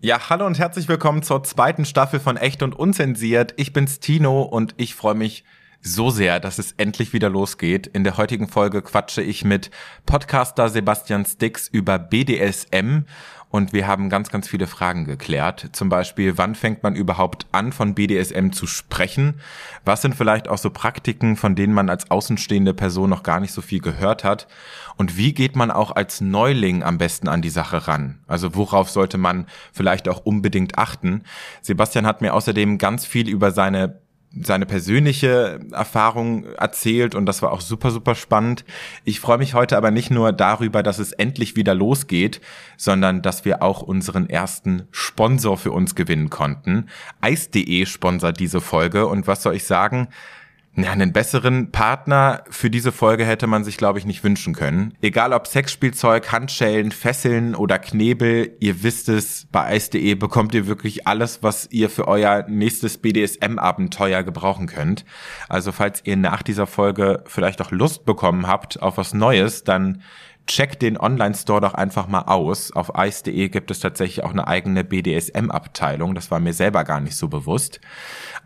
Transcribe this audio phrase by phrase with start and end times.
[0.00, 3.54] Ja, hallo und herzlich willkommen zur zweiten Staffel von Echt und Unzensiert.
[3.56, 5.42] Ich bin's Tino und ich freue mich
[5.80, 7.86] so sehr, dass es endlich wieder losgeht.
[7.86, 9.70] In der heutigen Folge quatsche ich mit
[10.06, 13.04] Podcaster Sebastian Stix über BDSM
[13.50, 15.70] und wir haben ganz, ganz viele Fragen geklärt.
[15.72, 19.40] Zum Beispiel, wann fängt man überhaupt an, von BDSM zu sprechen?
[19.86, 23.52] Was sind vielleicht auch so Praktiken, von denen man als außenstehende Person noch gar nicht
[23.52, 24.48] so viel gehört hat?
[24.96, 28.18] Und wie geht man auch als Neuling am besten an die Sache ran?
[28.26, 31.22] Also worauf sollte man vielleicht auch unbedingt achten?
[31.62, 33.98] Sebastian hat mir außerdem ganz viel über seine
[34.40, 38.64] seine persönliche Erfahrung erzählt und das war auch super, super spannend.
[39.04, 42.40] Ich freue mich heute aber nicht nur darüber, dass es endlich wieder losgeht,
[42.76, 46.86] sondern dass wir auch unseren ersten Sponsor für uns gewinnen konnten.
[47.20, 50.08] Eis.de sponsert diese Folge und was soll ich sagen?
[50.80, 54.94] Ja, einen besseren Partner für diese Folge hätte man sich, glaube ich, nicht wünschen können.
[55.00, 61.08] Egal ob Sexspielzeug, Handschellen, Fesseln oder Knebel, ihr wisst es, bei Eis.de bekommt ihr wirklich
[61.08, 65.04] alles, was ihr für euer nächstes BDSM-Abenteuer gebrauchen könnt.
[65.48, 70.02] Also falls ihr nach dieser Folge vielleicht auch Lust bekommen habt auf was Neues, dann
[70.48, 72.72] checkt den Online-Store doch einfach mal aus.
[72.72, 76.14] Auf ice.de gibt es tatsächlich auch eine eigene BDSM-Abteilung.
[76.14, 77.80] Das war mir selber gar nicht so bewusst.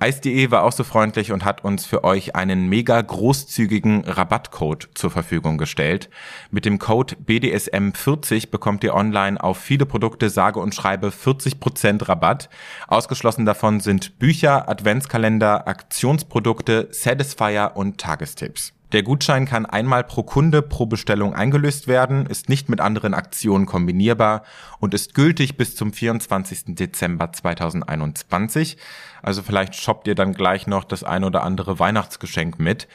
[0.03, 5.11] Ice.de war auch so freundlich und hat uns für euch einen mega großzügigen Rabattcode zur
[5.11, 6.11] Verfügung gestellt.
[6.51, 12.51] Mit dem Code BDSM40 bekommt ihr online auf viele Produkte sage und schreibe 40% Rabatt.
[12.89, 18.73] Ausgeschlossen davon sind Bücher, Adventskalender, Aktionsprodukte, Satisfier und Tagestipps.
[18.93, 23.65] Der Gutschein kann einmal pro Kunde pro Bestellung eingelöst werden, ist nicht mit anderen Aktionen
[23.65, 24.43] kombinierbar
[24.81, 26.75] und ist gültig bis zum 24.
[26.75, 28.77] Dezember 2021.
[29.23, 32.87] Also vielleicht shoppt ihr dann gleich noch das ein oder andere Weihnachtsgeschenk mit.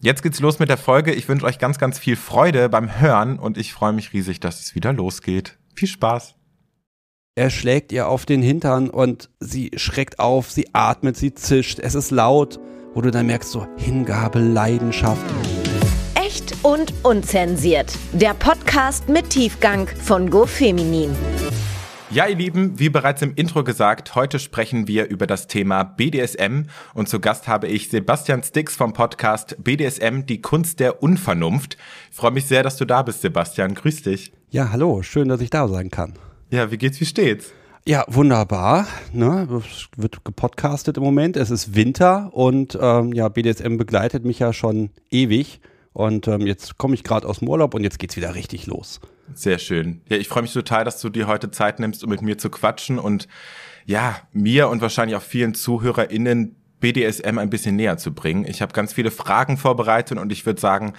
[0.00, 1.12] Jetzt geht's los mit der Folge.
[1.12, 4.58] Ich wünsche euch ganz, ganz viel Freude beim Hören und ich freue mich riesig, dass
[4.60, 5.56] es wieder losgeht.
[5.76, 6.34] Viel Spaß!
[7.36, 11.94] Er schlägt ihr auf den Hintern und sie schreckt auf, sie atmet, sie zischt, es
[11.94, 12.58] ist laut
[12.94, 15.24] wo du dann merkst, so Hingabe, Leidenschaft.
[16.14, 17.92] Echt und unzensiert.
[18.12, 21.10] Der Podcast mit Tiefgang von GoFeminin.
[22.10, 26.62] Ja, ihr Lieben, wie bereits im Intro gesagt, heute sprechen wir über das Thema BDSM
[26.94, 31.76] und zu Gast habe ich Sebastian Stix vom Podcast BDSM, die Kunst der Unvernunft.
[32.10, 33.74] Ich freue mich sehr, dass du da bist, Sebastian.
[33.74, 34.32] Grüß dich.
[34.48, 36.14] Ja, hallo, schön, dass ich da sein kann.
[36.50, 37.52] Ja, wie geht's, wie steht's?
[37.88, 38.86] Ja, wunderbar.
[39.14, 39.48] Ne?
[39.66, 41.38] Es wird gepodcastet im Moment.
[41.38, 45.62] Es ist Winter und ähm, ja, BDSM begleitet mich ja schon ewig.
[45.94, 49.00] Und ähm, jetzt komme ich gerade aus dem Urlaub und jetzt geht's wieder richtig los.
[49.32, 50.02] Sehr schön.
[50.06, 52.50] Ja, ich freue mich total, dass du dir heute Zeit nimmst, um mit mir zu
[52.50, 53.26] quatschen und
[53.86, 58.44] ja, mir und wahrscheinlich auch vielen ZuhörerInnen BDSM ein bisschen näher zu bringen.
[58.46, 60.92] Ich habe ganz viele Fragen vorbereitet und ich würde sagen,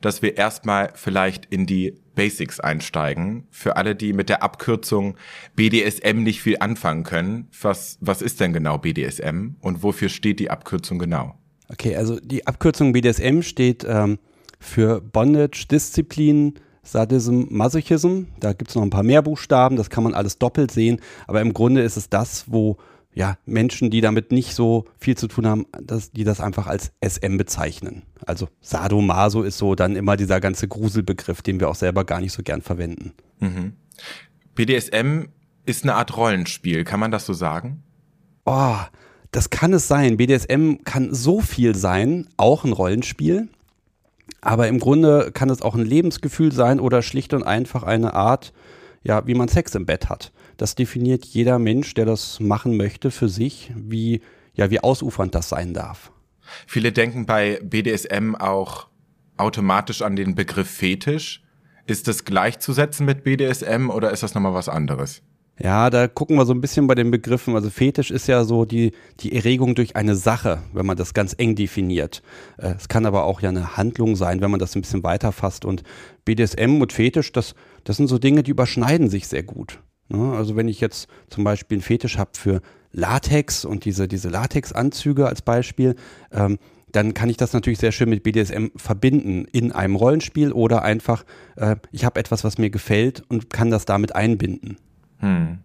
[0.00, 3.46] dass wir erstmal vielleicht in die Basics einsteigen.
[3.50, 5.16] Für alle, die mit der Abkürzung
[5.54, 7.48] BDSM nicht viel anfangen können.
[7.60, 11.34] Was, was ist denn genau BDSM und wofür steht die Abkürzung genau?
[11.70, 14.18] Okay, also die Abkürzung BDSM steht ähm,
[14.58, 18.24] für Bondage, Disziplin, Sadism, Masochism.
[18.40, 21.00] Da gibt es noch ein paar mehr Buchstaben, das kann man alles doppelt sehen.
[21.26, 22.78] Aber im Grunde ist es das, wo
[23.18, 26.92] ja, Menschen, die damit nicht so viel zu tun haben, dass die das einfach als
[27.04, 28.02] SM bezeichnen.
[28.24, 32.32] Also Sadomaso ist so dann immer dieser ganze Gruselbegriff, den wir auch selber gar nicht
[32.32, 33.14] so gern verwenden.
[33.40, 33.72] Mhm.
[34.54, 35.30] BDSM
[35.66, 37.82] ist eine Art Rollenspiel, kann man das so sagen?
[38.44, 38.76] Oh,
[39.32, 40.16] das kann es sein.
[40.16, 43.48] BDSM kann so viel sein, auch ein Rollenspiel.
[44.42, 48.52] Aber im Grunde kann es auch ein Lebensgefühl sein oder schlicht und einfach eine Art,
[49.02, 50.30] ja, wie man Sex im Bett hat.
[50.58, 54.20] Das definiert jeder Mensch, der das machen möchte, für sich, wie,
[54.54, 56.12] ja, wie ausufernd das sein darf.
[56.66, 58.88] Viele denken bei BDSM auch
[59.36, 61.42] automatisch an den Begriff Fetisch.
[61.86, 65.22] Ist das gleichzusetzen mit BDSM oder ist das nochmal was anderes?
[65.60, 67.54] Ja, da gucken wir so ein bisschen bei den Begriffen.
[67.54, 71.34] Also Fetisch ist ja so die, die Erregung durch eine Sache, wenn man das ganz
[71.38, 72.22] eng definiert.
[72.58, 75.30] Äh, es kann aber auch ja eine Handlung sein, wenn man das ein bisschen weiter
[75.30, 75.64] fasst.
[75.64, 75.84] Und
[76.24, 77.54] BDSM und Fetisch, das,
[77.84, 79.80] das sind so Dinge, die überschneiden sich sehr gut.
[80.08, 80.32] Ne?
[80.32, 82.60] Also wenn ich jetzt zum Beispiel einen Fetisch habe für
[82.92, 85.94] Latex und diese, diese Latex-Anzüge als Beispiel,
[86.32, 86.58] ähm,
[86.90, 91.24] dann kann ich das natürlich sehr schön mit BDSM verbinden in einem Rollenspiel oder einfach,
[91.56, 94.78] äh, ich habe etwas, was mir gefällt und kann das damit einbinden.
[95.18, 95.58] Hm.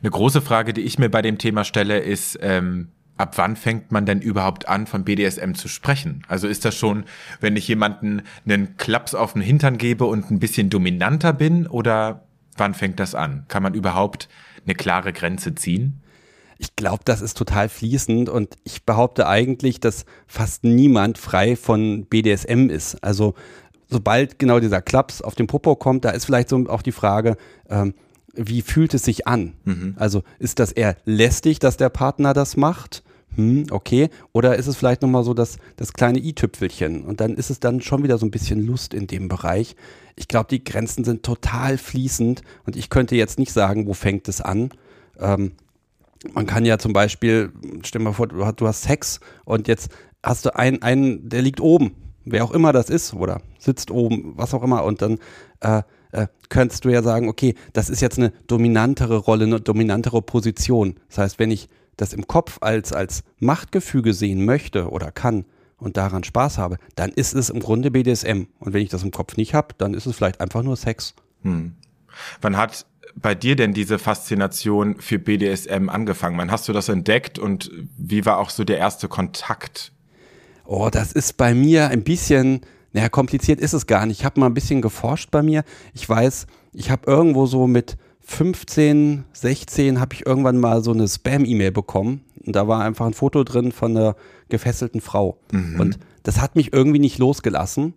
[0.00, 3.92] Eine große Frage, die ich mir bei dem Thema stelle, ist, ähm, ab wann fängt
[3.92, 6.22] man denn überhaupt an, von BDSM zu sprechen?
[6.28, 7.04] Also ist das schon,
[7.40, 12.24] wenn ich jemanden einen Klaps auf den Hintern gebe und ein bisschen dominanter bin oder
[12.56, 13.44] Wann fängt das an?
[13.48, 14.28] Kann man überhaupt
[14.64, 16.02] eine klare Grenze ziehen?
[16.58, 22.06] Ich glaube, das ist total fließend und ich behaupte eigentlich, dass fast niemand frei von
[22.06, 23.02] BDSM ist.
[23.02, 23.34] Also
[23.90, 27.36] sobald genau dieser Klaps auf den Popo kommt, da ist vielleicht so auch die Frage,
[27.68, 27.94] ähm,
[28.34, 29.54] wie fühlt es sich an?
[29.64, 29.94] Mhm.
[29.98, 33.02] Also ist das eher lästig, dass der Partner das macht?
[33.36, 34.10] Hm, okay.
[34.32, 37.04] Oder ist es vielleicht nochmal so das, das kleine i-Tüpfelchen?
[37.04, 39.76] Und dann ist es dann schon wieder so ein bisschen Lust in dem Bereich.
[40.16, 44.28] Ich glaube, die Grenzen sind total fließend und ich könnte jetzt nicht sagen, wo fängt
[44.28, 44.70] es an.
[45.18, 45.52] Ähm,
[46.34, 47.52] man kann ja zum Beispiel,
[47.82, 49.90] stell dir mal vor, du hast Sex und jetzt
[50.22, 51.94] hast du einen, einen, der liegt oben,
[52.24, 55.18] wer auch immer das ist, oder sitzt oben, was auch immer, und dann
[55.60, 55.82] äh,
[56.12, 60.96] äh, könntest du ja sagen, okay, das ist jetzt eine dominantere Rolle, eine dominantere Position.
[61.08, 65.44] Das heißt, wenn ich das im Kopf als, als Machtgefüge sehen möchte oder kann
[65.76, 68.46] und daran Spaß habe, dann ist es im Grunde BDSM.
[68.58, 71.14] Und wenn ich das im Kopf nicht habe, dann ist es vielleicht einfach nur Sex.
[71.42, 71.74] Hm.
[72.40, 76.38] Wann hat bei dir denn diese Faszination für BDSM angefangen?
[76.38, 79.92] Wann hast du das entdeckt und wie war auch so der erste Kontakt?
[80.64, 82.60] Oh, das ist bei mir ein bisschen,
[82.92, 84.20] naja, kompliziert ist es gar nicht.
[84.20, 85.64] Ich habe mal ein bisschen geforscht bei mir.
[85.92, 91.08] Ich weiß, ich habe irgendwo so mit 15, 16 habe ich irgendwann mal so eine
[91.08, 92.24] Spam-E-Mail bekommen.
[92.44, 94.16] Und da war einfach ein Foto drin von einer
[94.48, 95.38] gefesselten Frau.
[95.52, 95.80] Mhm.
[95.80, 97.94] Und das hat mich irgendwie nicht losgelassen.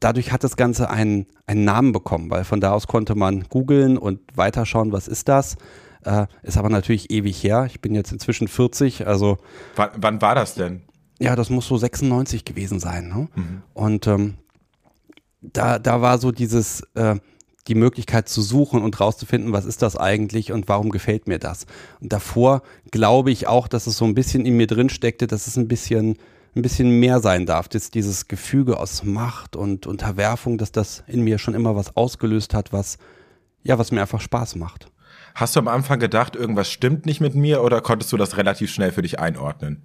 [0.00, 3.96] Dadurch hat das Ganze einen, einen Namen bekommen, weil von da aus konnte man googeln
[3.96, 5.56] und weiterschauen, was ist das.
[6.04, 7.66] Äh, ist aber natürlich ewig her.
[7.66, 9.38] Ich bin jetzt inzwischen 40, also.
[9.76, 10.82] W wann war das denn?
[11.20, 13.08] Ja, das muss so 96 gewesen sein.
[13.08, 13.28] Ne?
[13.34, 13.62] Mhm.
[13.72, 14.34] Und ähm,
[15.40, 17.16] da, da war so dieses, äh,
[17.68, 21.66] die Möglichkeit zu suchen und rauszufinden, was ist das eigentlich und warum gefällt mir das.
[22.00, 25.46] Und davor glaube ich auch, dass es so ein bisschen in mir drin steckte, dass
[25.46, 26.18] es ein bisschen,
[26.54, 27.68] ein bisschen mehr sein darf.
[27.68, 32.52] Dass dieses Gefüge aus Macht und Unterwerfung, dass das in mir schon immer was ausgelöst
[32.52, 32.98] hat, was,
[33.62, 34.88] ja, was mir einfach Spaß macht.
[35.34, 38.70] Hast du am Anfang gedacht, irgendwas stimmt nicht mit mir oder konntest du das relativ
[38.70, 39.82] schnell für dich einordnen?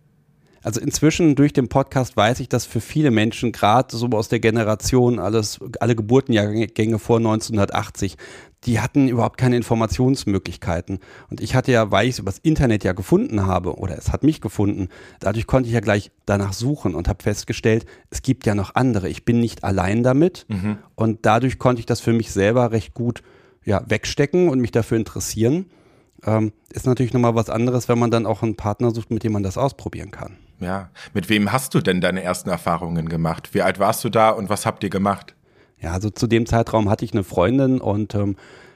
[0.62, 4.40] Also inzwischen durch den Podcast weiß ich, dass für viele Menschen, gerade so aus der
[4.40, 8.18] Generation, alles, alle Geburtenjahrgänge vor 1980,
[8.66, 11.00] die hatten überhaupt keine Informationsmöglichkeiten.
[11.30, 14.24] Und ich hatte ja, weil ich es übers Internet ja gefunden habe, oder es hat
[14.24, 14.90] mich gefunden,
[15.20, 19.08] dadurch konnte ich ja gleich danach suchen und habe festgestellt, es gibt ja noch andere.
[19.08, 20.46] Ich bin nicht allein damit.
[20.50, 20.78] Mhm.
[20.96, 23.24] Und dadurch konnte ich das für mich selber recht gut
[23.64, 25.68] ja, wegstecken und mich dafür interessieren.
[26.26, 29.32] Ähm, ist natürlich nochmal was anderes, wenn man dann auch einen Partner sucht, mit dem
[29.32, 30.38] man das ausprobieren kann.
[30.60, 33.54] Ja, mit wem hast du denn deine ersten Erfahrungen gemacht?
[33.54, 35.36] Wie alt warst du da und was habt ihr gemacht?
[35.82, 38.36] Ja, also zu dem Zeitraum hatte ich eine Freundin und ähm,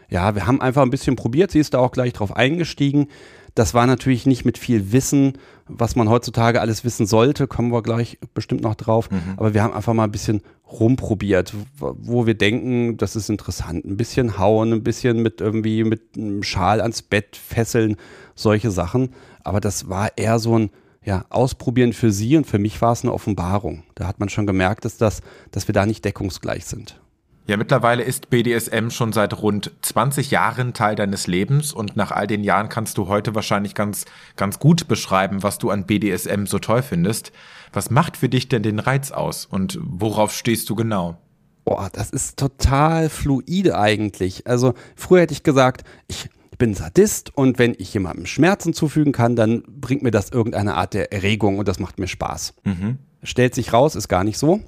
[0.09, 1.51] ja, wir haben einfach ein bisschen probiert.
[1.51, 3.07] Sie ist da auch gleich drauf eingestiegen.
[3.55, 5.33] Das war natürlich nicht mit viel Wissen,
[5.67, 9.11] was man heutzutage alles wissen sollte, kommen wir gleich bestimmt noch drauf.
[9.11, 9.33] Mhm.
[9.37, 13.85] Aber wir haben einfach mal ein bisschen rumprobiert, wo wir denken, das ist interessant.
[13.85, 17.97] Ein bisschen hauen, ein bisschen mit irgendwie mit einem Schal ans Bett fesseln,
[18.33, 19.09] solche Sachen.
[19.43, 20.71] Aber das war eher so ein
[21.05, 23.83] ja, ausprobieren für sie und für mich war es eine Offenbarung.
[23.95, 25.21] Da hat man schon gemerkt, dass, das,
[25.51, 26.99] dass wir da nicht deckungsgleich sind.
[27.45, 32.25] Ja, mittlerweile ist BDSM schon seit rund 20 Jahren Teil deines Lebens und nach all
[32.25, 34.05] den Jahren kannst du heute wahrscheinlich ganz,
[34.37, 37.33] ganz gut beschreiben, was du an BDSM so toll findest.
[37.73, 41.17] Was macht für dich denn den Reiz aus und worauf stehst du genau?
[41.65, 44.47] Boah, das ist total fluide eigentlich.
[44.47, 49.11] Also früher hätte ich gesagt, ich ich bin Sadist und wenn ich jemandem Schmerzen zufügen
[49.11, 52.53] kann, dann bringt mir das irgendeine Art der Erregung und das macht mir Spaß.
[52.63, 52.99] Mhm.
[53.21, 54.61] Stellt sich raus, ist gar nicht so.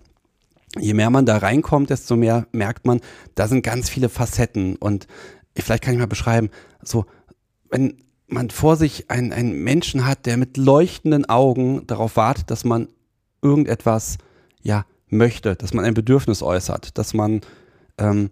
[0.78, 3.00] Je mehr man da reinkommt, desto mehr merkt man,
[3.36, 5.08] da sind ganz viele Facetten und
[5.56, 6.50] vielleicht kann ich mal beschreiben,
[6.84, 7.06] so,
[7.70, 12.66] wenn man vor sich einen, einen Menschen hat, der mit leuchtenden Augen darauf wartet, dass
[12.66, 12.90] man
[13.42, 14.18] irgendetwas,
[14.62, 17.40] ja, möchte, dass man ein Bedürfnis äußert, dass man
[17.98, 18.32] ähm,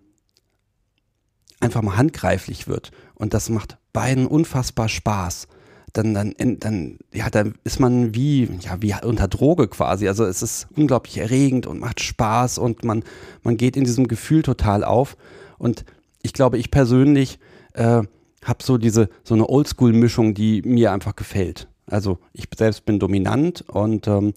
[1.64, 2.92] einfach mal handgreiflich wird.
[3.24, 5.48] Und das macht beiden unfassbar Spaß.
[5.94, 10.10] Dann, dann, dann, ja, dann ist man wie, ja, wie unter Droge quasi.
[10.10, 13.02] Also es ist unglaublich erregend und macht Spaß und man,
[13.42, 15.16] man geht in diesem Gefühl total auf.
[15.58, 15.86] Und
[16.22, 17.40] ich glaube, ich persönlich
[17.76, 18.02] äh,
[18.44, 21.70] habe so diese, so eine Oldschool-Mischung, die mir einfach gefällt.
[21.86, 24.34] Also ich selbst bin dominant und ähm,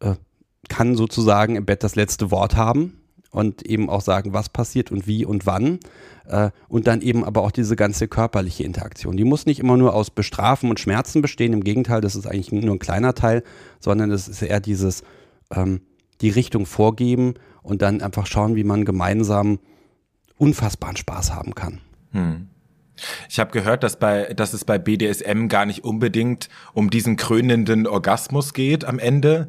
[0.00, 0.16] äh,
[0.68, 2.99] kann sozusagen im Bett das letzte Wort haben
[3.30, 5.78] und eben auch sagen, was passiert und wie und wann.
[6.26, 9.16] Äh, und dann eben aber auch diese ganze körperliche Interaktion.
[9.16, 11.52] Die muss nicht immer nur aus Bestrafen und Schmerzen bestehen.
[11.52, 13.42] Im Gegenteil, das ist eigentlich nur ein kleiner Teil,
[13.78, 15.02] sondern es ist eher dieses,
[15.54, 15.80] ähm,
[16.20, 19.58] die Richtung vorgeben und dann einfach schauen, wie man gemeinsam
[20.36, 21.80] unfassbaren Spaß haben kann.
[22.12, 22.48] Hm.
[23.28, 27.86] Ich habe gehört, dass, bei, dass es bei BDSM gar nicht unbedingt um diesen krönenden
[27.86, 29.48] Orgasmus geht am Ende,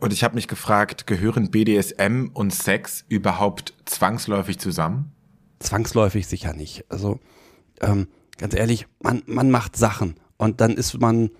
[0.00, 5.12] und ich habe mich gefragt, gehören BDSM und Sex überhaupt zwangsläufig zusammen?
[5.58, 6.84] Zwangsläufig sicher nicht.
[6.88, 7.18] Also
[7.80, 8.06] ähm,
[8.38, 11.30] ganz ehrlich, man, man macht Sachen und dann ist man,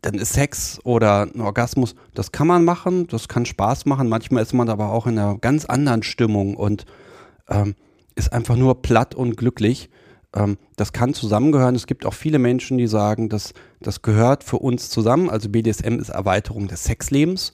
[0.00, 4.08] dann ist Sex oder ein Orgasmus, das kann man machen, das kann Spaß machen.
[4.08, 6.86] Manchmal ist man aber auch in einer ganz anderen Stimmung und
[7.48, 7.76] ähm,
[8.16, 9.90] ist einfach nur platt und glücklich.
[10.34, 11.76] Ähm, das kann zusammengehören.
[11.76, 15.30] Es gibt auch viele Menschen, die sagen, dass das gehört für uns zusammen.
[15.30, 17.52] Also BDSM ist Erweiterung des Sexlebens.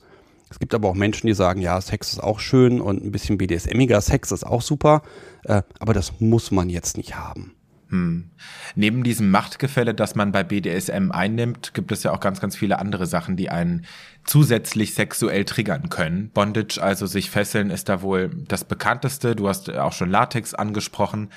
[0.49, 3.37] Es gibt aber auch Menschen, die sagen, ja, Sex ist auch schön und ein bisschen
[3.37, 5.03] BDSMiger Sex ist auch super,
[5.43, 7.53] äh, aber das muss man jetzt nicht haben.
[7.89, 8.29] Hm.
[8.75, 12.77] Neben diesem Machtgefälle, das man bei BDSM einnimmt, gibt es ja auch ganz, ganz viele
[12.77, 13.85] andere Sachen, die einen
[14.25, 16.29] zusätzlich sexuell triggern können.
[16.29, 19.35] Bondage, also sich fesseln, ist da wohl das bekannteste.
[19.35, 21.29] Du hast auch schon Latex angesprochen.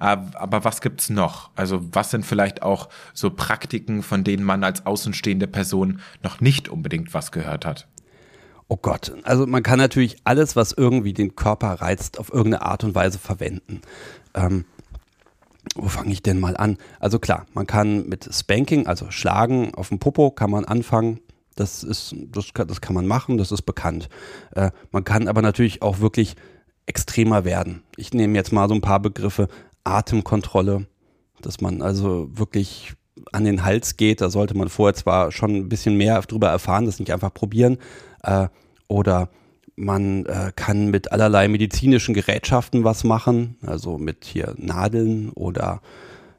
[0.00, 1.50] Aber was gibt's noch?
[1.54, 6.68] Also was sind vielleicht auch so Praktiken, von denen man als außenstehende Person noch nicht
[6.68, 7.86] unbedingt was gehört hat?
[8.72, 12.84] Oh Gott, also man kann natürlich alles, was irgendwie den Körper reizt, auf irgendeine Art
[12.84, 13.80] und Weise verwenden.
[14.32, 14.64] Ähm,
[15.74, 16.78] wo fange ich denn mal an?
[17.00, 21.18] Also klar, man kann mit Spanking, also Schlagen auf dem Popo, kann man anfangen.
[21.56, 24.08] Das ist, das kann, das kann man machen, das ist bekannt.
[24.54, 26.36] Äh, man kann aber natürlich auch wirklich
[26.86, 27.82] extremer werden.
[27.96, 29.48] Ich nehme jetzt mal so ein paar Begriffe.
[29.82, 30.86] Atemkontrolle,
[31.42, 32.94] dass man also wirklich
[33.32, 34.20] an den Hals geht.
[34.20, 37.78] Da sollte man vorher zwar schon ein bisschen mehr drüber erfahren, das nicht einfach probieren.
[38.22, 38.48] Äh,
[38.88, 39.28] oder
[39.76, 45.80] man äh, kann mit allerlei medizinischen Gerätschaften was machen, also mit hier Nadeln oder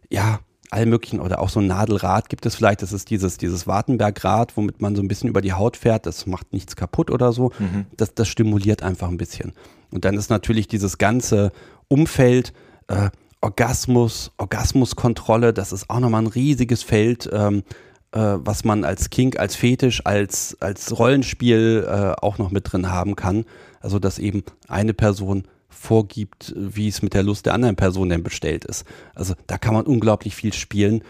[0.10, 2.82] ja, all möglichen oder auch so ein Nadelrad gibt es vielleicht.
[2.82, 6.06] Das ist dieses, dieses Wartenbergrad, womit man so ein bisschen über die Haut fährt.
[6.06, 7.52] Das macht nichts kaputt oder so.
[7.60, 7.86] Mhm.
[7.98, 9.52] Das, das stimuliert einfach ein bisschen.
[9.92, 11.52] Und dann ist natürlich dieses ganze
[11.90, 12.54] Umfeld,
[12.88, 13.10] äh,
[13.42, 17.30] Orgasmus, Orgasmuskontrolle, das ist auch nochmal ein riesiges Feld.
[17.34, 17.64] Ähm,
[18.12, 22.92] äh, was man als Kink, als Fetisch, als, als Rollenspiel äh, auch noch mit drin
[22.92, 23.46] haben kann.
[23.80, 28.24] Also dass eben eine Person vorgibt, wie es mit der Lust der anderen Person denn
[28.24, 28.86] bestellt ist.
[29.16, 31.04] Also da kann man unglaublich viel spielen.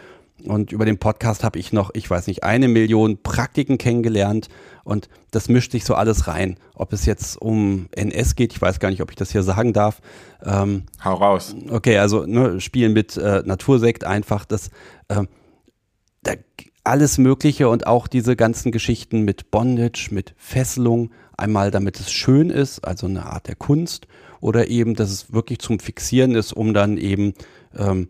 [0.45, 4.48] Und über den Podcast habe ich noch, ich weiß nicht, eine Million Praktiken kennengelernt
[4.83, 6.57] und das mischt sich so alles rein.
[6.74, 9.74] Ob es jetzt um NS geht, ich weiß gar nicht, ob ich das hier sagen
[9.74, 10.01] darf.
[10.43, 11.55] Ähm, Hau raus.
[11.69, 14.69] Okay, also ne, Spielen mit äh, Natursekt einfach, das,
[15.10, 15.24] äh,
[16.24, 16.33] da
[16.83, 22.50] alles Mögliche und auch diese ganzen Geschichten mit Bondage, mit Fesselung, einmal damit es schön
[22.50, 24.07] ist, also eine Art der Kunst,
[24.39, 27.33] oder eben, dass es wirklich zum Fixieren ist, um dann eben
[27.77, 28.10] ähm,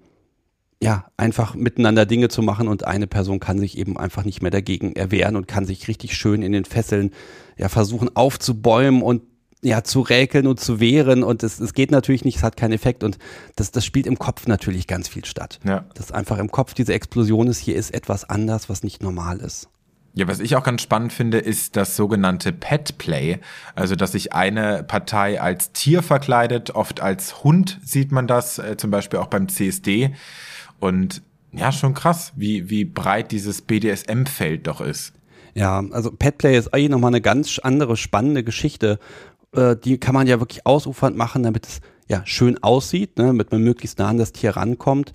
[0.82, 4.52] ja einfach miteinander Dinge zu machen und eine Person kann sich eben einfach nicht mehr
[4.52, 7.12] dagegen erwehren und kann sich richtig schön in den Fesseln
[7.58, 9.22] ja versuchen aufzubäumen und
[9.64, 12.74] ja, zu räkeln und zu wehren und es, es geht natürlich nicht, es hat keinen
[12.74, 13.20] Effekt und
[13.56, 15.60] das, das spielt im Kopf natürlich ganz viel statt.
[15.64, 15.86] Ja.
[15.94, 19.70] Dass einfach im Kopf diese Explosion ist, hier ist etwas anders, was nicht normal ist.
[20.14, 23.40] Ja, was ich auch ganz spannend finde, ist das sogenannte Pet Play.
[23.76, 28.76] Also, dass sich eine Partei als Tier verkleidet, oft als Hund sieht man das, äh,
[28.76, 30.14] zum Beispiel auch beim CSD.
[30.82, 31.22] Und
[31.54, 35.14] ja, schon krass, wie, wie breit dieses BDSM-Feld doch ist.
[35.54, 39.00] Ja, also Pet Play ist eigentlich nochmal eine ganz andere spannende Geschichte,
[39.54, 43.52] äh, die kann man ja wirklich ausufernd machen, damit es ja schön aussieht, ne, damit
[43.52, 45.14] man möglichst nah an das Tier rankommt.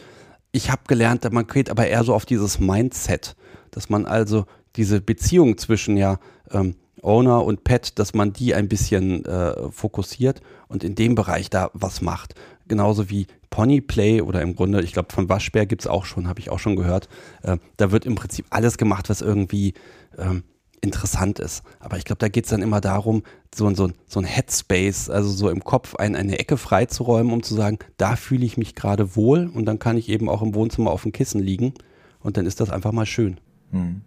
[0.53, 3.37] Ich habe gelernt, man geht aber eher so auf dieses Mindset,
[3.71, 4.47] dass man also
[4.77, 6.19] diese Beziehung zwischen ja
[6.51, 11.51] ähm, Owner und Pet, dass man die ein bisschen äh, fokussiert und in dem Bereich
[11.51, 12.35] da was macht.
[12.69, 16.41] Genauso wie Ponyplay oder im Grunde, ich glaube, von Waschbär gibt es auch schon, habe
[16.41, 17.09] ich auch schon gehört.
[17.43, 19.75] Äh, da wird im Prinzip alles gemacht, was irgendwie
[20.19, 20.43] ähm,
[20.81, 21.63] interessant ist.
[21.81, 23.23] Aber ich glaube, da geht es dann immer darum,
[23.55, 27.55] so, so, so ein Headspace, also so im Kopf ein, eine Ecke freizuräumen, um zu
[27.55, 30.91] sagen, da fühle ich mich gerade wohl und dann kann ich eben auch im Wohnzimmer
[30.91, 31.75] auf dem Kissen liegen
[32.21, 33.39] und dann ist das einfach mal schön.
[33.71, 34.03] Hm.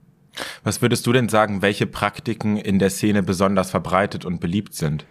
[0.63, 5.05] Was würdest du denn sagen, welche Praktiken in der Szene besonders verbreitet und beliebt sind?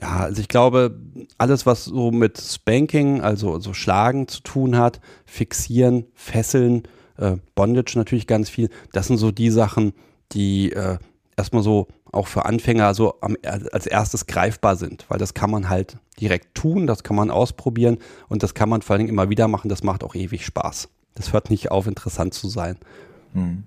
[0.00, 0.96] Ja, also ich glaube,
[1.38, 6.84] alles, was so mit Spanking, also so Schlagen zu tun hat, Fixieren, Fesseln,
[7.16, 9.92] äh, Bondage natürlich ganz viel, das sind so die Sachen,
[10.32, 10.98] die äh,
[11.36, 15.68] erstmal so auch für Anfänger so am, als erstes greifbar sind, weil das kann man
[15.68, 19.30] halt direkt tun, das kann man ausprobieren und das kann man vor allen Dingen immer
[19.30, 20.88] wieder machen, das macht auch ewig Spaß.
[21.14, 22.78] Das hört nicht auf, interessant zu sein.
[23.32, 23.64] Hm.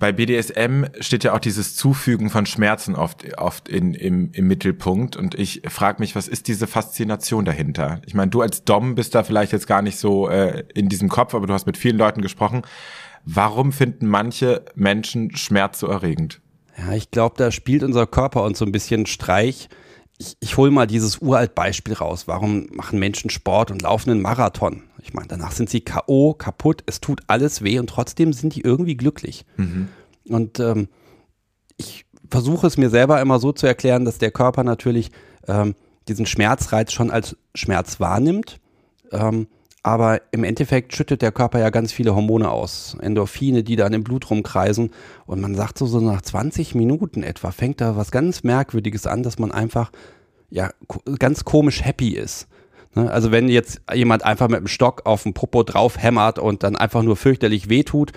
[0.00, 5.14] Bei BDSM steht ja auch dieses Zufügen von Schmerzen oft, oft in, im, im Mittelpunkt.
[5.14, 8.00] Und ich frage mich, was ist diese Faszination dahinter?
[8.06, 11.10] Ich meine, du als Dom bist da vielleicht jetzt gar nicht so äh, in diesem
[11.10, 12.62] Kopf, aber du hast mit vielen Leuten gesprochen.
[13.26, 16.40] Warum finden manche Menschen Schmerz so erregend?
[16.78, 19.68] Ja, ich glaube, da spielt unser Körper uns so ein bisschen Streich.
[20.16, 22.26] Ich, ich hole mal dieses uralt Beispiel raus.
[22.26, 24.82] Warum machen Menschen Sport und laufen einen Marathon?
[25.02, 28.62] Ich meine, danach sind sie K.O., kaputt, es tut alles weh und trotzdem sind die
[28.62, 29.44] irgendwie glücklich.
[29.56, 29.88] Mhm.
[30.28, 30.88] Und ähm,
[31.76, 35.10] ich versuche es mir selber immer so zu erklären, dass der Körper natürlich
[35.48, 35.74] ähm,
[36.08, 38.60] diesen Schmerzreiz schon als Schmerz wahrnimmt.
[39.12, 39.46] Ähm,
[39.82, 42.96] aber im Endeffekt schüttet der Körper ja ganz viele Hormone aus.
[43.00, 44.90] Endorphine, die dann im Blut rumkreisen.
[45.24, 49.22] Und man sagt so, so nach 20 Minuten etwa fängt da was ganz Merkwürdiges an,
[49.22, 49.90] dass man einfach
[50.50, 50.70] ja
[51.18, 52.46] ganz komisch happy ist.
[52.94, 53.10] Ne?
[53.10, 56.76] Also wenn jetzt jemand einfach mit dem Stock auf den Popo drauf hämmert und dann
[56.76, 58.12] einfach nur fürchterlich weh tut,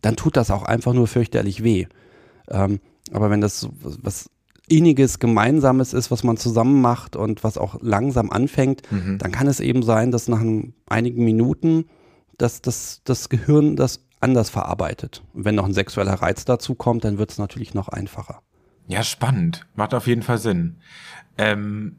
[0.00, 1.86] dann tut das auch einfach nur fürchterlich weh.
[2.48, 2.80] Ähm,
[3.12, 4.30] aber wenn das was
[4.68, 9.18] inniges, gemeinsames ist, was man zusammen macht und was auch langsam anfängt, mhm.
[9.18, 10.42] dann kann es eben sein, dass nach
[10.86, 11.86] einigen Minuten
[12.38, 15.22] dass das, das Gehirn das anders verarbeitet.
[15.34, 18.40] Und wenn noch ein sexueller Reiz dazu kommt, dann wird es natürlich noch einfacher.
[18.86, 19.66] Ja, spannend.
[19.74, 20.76] Macht auf jeden Fall Sinn.
[21.36, 21.96] Ähm,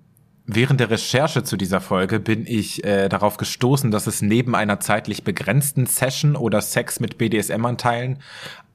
[0.52, 4.80] während der Recherche zu dieser Folge bin ich äh, darauf gestoßen, dass es neben einer
[4.80, 8.20] zeitlich begrenzten Session oder Sex mit BDSM-Anteilen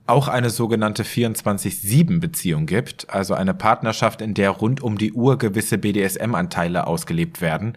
[0.06, 5.78] auch eine sogenannte 24-7-Beziehung gibt, also eine Partnerschaft, in der rund um die Uhr gewisse
[5.78, 7.76] BDSM-Anteile ausgelebt werden.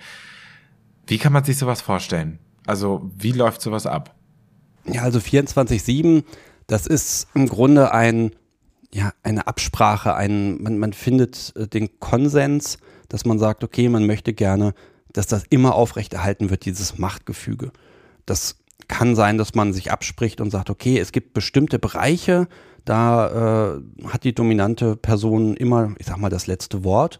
[1.07, 2.39] Wie kann man sich sowas vorstellen?
[2.65, 4.13] Also wie läuft sowas ab?
[4.85, 6.23] Ja, also 24-7,
[6.67, 8.31] das ist im Grunde ein,
[8.93, 12.77] ja, eine Absprache, ein, man, man findet äh, den Konsens,
[13.09, 14.73] dass man sagt, okay, man möchte gerne,
[15.13, 17.71] dass das immer aufrechterhalten wird, dieses Machtgefüge.
[18.25, 22.47] Das kann sein, dass man sich abspricht und sagt, okay, es gibt bestimmte Bereiche,
[22.85, 27.19] da äh, hat die dominante Person immer, ich sag mal, das letzte Wort,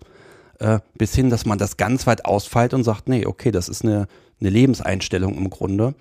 [0.59, 3.83] äh, bis hin, dass man das ganz weit ausfeilt und sagt, nee, okay, das ist
[3.83, 4.07] eine,
[4.39, 5.93] eine Lebenseinstellung im Grunde.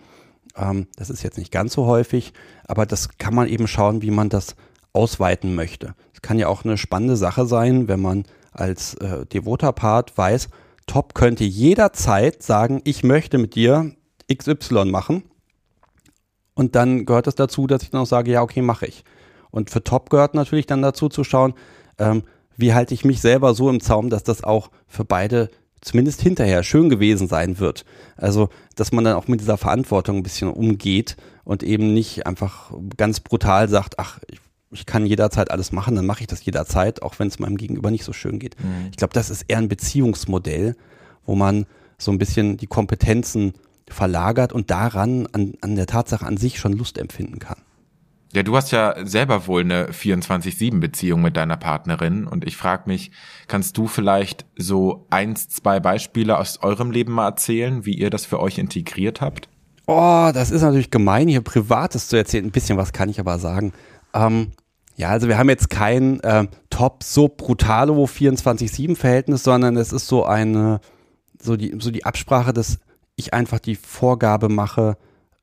[0.56, 2.32] Ähm, das ist jetzt nicht ganz so häufig,
[2.66, 4.54] aber das kann man eben schauen, wie man das
[4.92, 5.94] ausweiten möchte.
[6.14, 8.24] Es kann ja auch eine spannende Sache sein, wenn man
[8.56, 10.48] als äh, devoter Part weiß,
[10.86, 13.92] Top könnte jederzeit sagen, ich möchte mit dir
[14.32, 15.24] XY machen
[16.54, 19.04] und dann gehört es dazu, dass ich dann auch sage, ja, okay, mache ich.
[19.50, 21.54] Und für Top gehört natürlich dann dazu zu schauen,
[21.98, 22.22] ähm,
[22.56, 25.50] wie halte ich mich selber so im Zaum, dass das auch für beide
[25.82, 27.84] zumindest hinterher schön gewesen sein wird.
[28.16, 32.72] Also, dass man dann auch mit dieser Verantwortung ein bisschen umgeht und eben nicht einfach
[32.96, 34.40] ganz brutal sagt, ach, ich,
[34.76, 37.90] ich kann jederzeit alles machen, dann mache ich das jederzeit, auch wenn es meinem Gegenüber
[37.90, 38.56] nicht so schön geht.
[38.62, 38.88] Mhm.
[38.90, 40.76] Ich glaube, das ist eher ein Beziehungsmodell,
[41.24, 41.66] wo man
[41.98, 43.54] so ein bisschen die Kompetenzen
[43.88, 47.58] verlagert und daran, an, an der Tatsache an sich schon Lust empfinden kann.
[48.34, 53.12] Ja, du hast ja selber wohl eine 24-7-Beziehung mit deiner Partnerin und ich frage mich,
[53.48, 58.26] kannst du vielleicht so eins, zwei Beispiele aus eurem Leben mal erzählen, wie ihr das
[58.26, 59.48] für euch integriert habt?
[59.86, 62.44] Oh, das ist natürlich gemein, hier Privates zu erzählen.
[62.44, 63.72] Ein bisschen was kann ich aber sagen.
[64.12, 64.52] Ähm,
[64.96, 70.24] ja, also wir haben jetzt kein äh, top so brutalo 24-7-Verhältnis, sondern es ist so
[70.24, 70.80] eine,
[71.40, 72.78] so die, so die Absprache des
[73.16, 74.96] ich einfach die Vorgabe mache,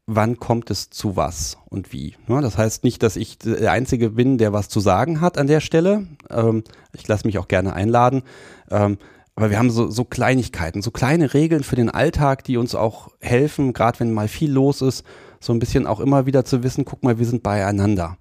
[0.05, 2.15] wann kommt es zu was und wie.
[2.27, 5.59] Das heißt nicht, dass ich der Einzige bin, der was zu sagen hat an der
[5.59, 6.07] Stelle.
[6.29, 6.63] Ähm,
[6.93, 8.23] ich lasse mich auch gerne einladen.
[8.69, 8.97] Ähm,
[9.35, 13.09] aber wir haben so, so Kleinigkeiten, so kleine Regeln für den Alltag, die uns auch
[13.19, 15.03] helfen, gerade wenn mal viel los ist,
[15.39, 18.17] so ein bisschen auch immer wieder zu wissen, guck mal, wir sind beieinander.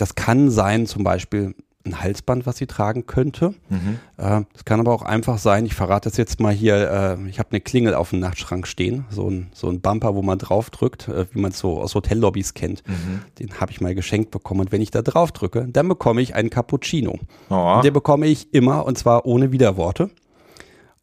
[0.00, 3.54] Das kann sein, zum Beispiel, ein Halsband, was sie tragen könnte.
[3.68, 3.98] Mhm.
[4.18, 7.38] Äh, das kann aber auch einfach sein, ich verrate das jetzt mal hier, äh, ich
[7.38, 10.70] habe eine Klingel auf dem Nachtschrank stehen, so ein, so ein Bumper, wo man drauf
[10.70, 12.86] drückt, äh, wie man es so aus Hotellobbys kennt.
[12.86, 13.22] Mhm.
[13.38, 16.34] Den habe ich mal geschenkt bekommen und wenn ich da drauf drücke, dann bekomme ich
[16.34, 17.18] einen Cappuccino.
[17.48, 17.74] Oh.
[17.76, 20.10] Und den bekomme ich immer und zwar ohne Widerworte.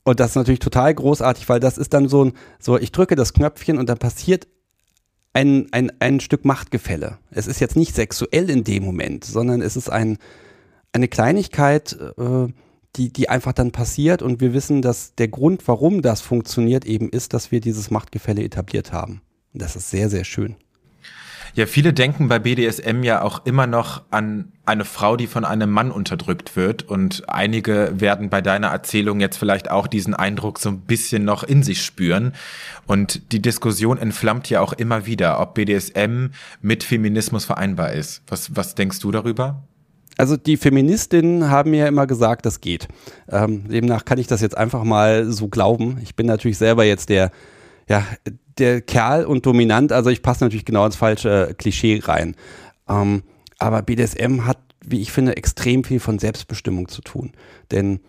[0.03, 3.15] Und das ist natürlich total großartig, weil das ist dann so ein, so ich drücke
[3.15, 4.47] das Knöpfchen und dann passiert
[5.33, 7.19] ein, ein, ein Stück Machtgefälle.
[7.31, 10.17] Es ist jetzt nicht sexuell in dem Moment, sondern es ist ein,
[10.93, 12.47] eine Kleinigkeit, äh,
[12.95, 17.09] die, die einfach dann passiert und wir wissen, dass der Grund, warum das funktioniert, eben
[17.09, 19.21] ist, dass wir dieses Machtgefälle etabliert haben.
[19.53, 20.55] Das ist sehr, sehr schön.
[21.57, 25.71] Ja, viele denken bei BDSM ja auch immer noch an eine Frau, die von einem
[25.71, 26.83] Mann unterdrückt wird.
[26.83, 31.43] Und einige werden bei deiner Erzählung jetzt vielleicht auch diesen Eindruck so ein bisschen noch
[31.43, 32.33] in sich spüren.
[32.85, 36.27] Und die Diskussion entflammt ja auch immer wieder, ob BDSM
[36.61, 38.21] mit Feminismus vereinbar ist.
[38.27, 39.63] Was, was denkst du darüber?
[40.15, 42.87] Also die Feministinnen haben mir immer gesagt, das geht.
[43.29, 45.97] Ähm, demnach kann ich das jetzt einfach mal so glauben.
[46.03, 47.31] Ich bin natürlich selber jetzt der,
[47.89, 48.03] ja,
[48.59, 52.35] der Kerl und dominant, also ich passe natürlich genau ins falsche Klischee rein.
[52.87, 53.23] Ähm,
[53.59, 57.31] aber BDSM hat, wie ich finde, extrem viel von Selbstbestimmung zu tun.
[57.71, 57.99] Denn,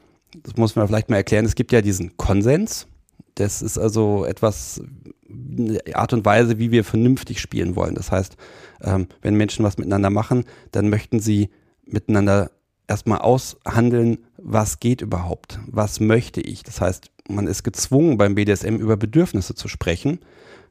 [0.43, 2.87] das muss man vielleicht mal erklären, es gibt ja diesen Konsens.
[3.35, 4.81] Das ist also etwas,
[5.29, 7.95] eine Art und Weise, wie wir vernünftig spielen wollen.
[7.95, 8.37] Das heißt,
[8.83, 11.51] ähm, wenn Menschen was miteinander machen, dann möchten sie
[11.85, 12.51] miteinander
[12.89, 16.63] erstmal aushandeln, was geht überhaupt, was möchte ich.
[16.63, 20.21] Das heißt, man ist gezwungen beim BDSM über Bedürfnisse zu sprechen.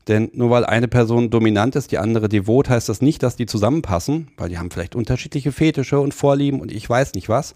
[0.07, 3.45] Denn nur weil eine Person dominant ist, die andere devot, heißt das nicht, dass die
[3.45, 7.55] zusammenpassen, weil die haben vielleicht unterschiedliche Fetische und Vorlieben und ich weiß nicht was.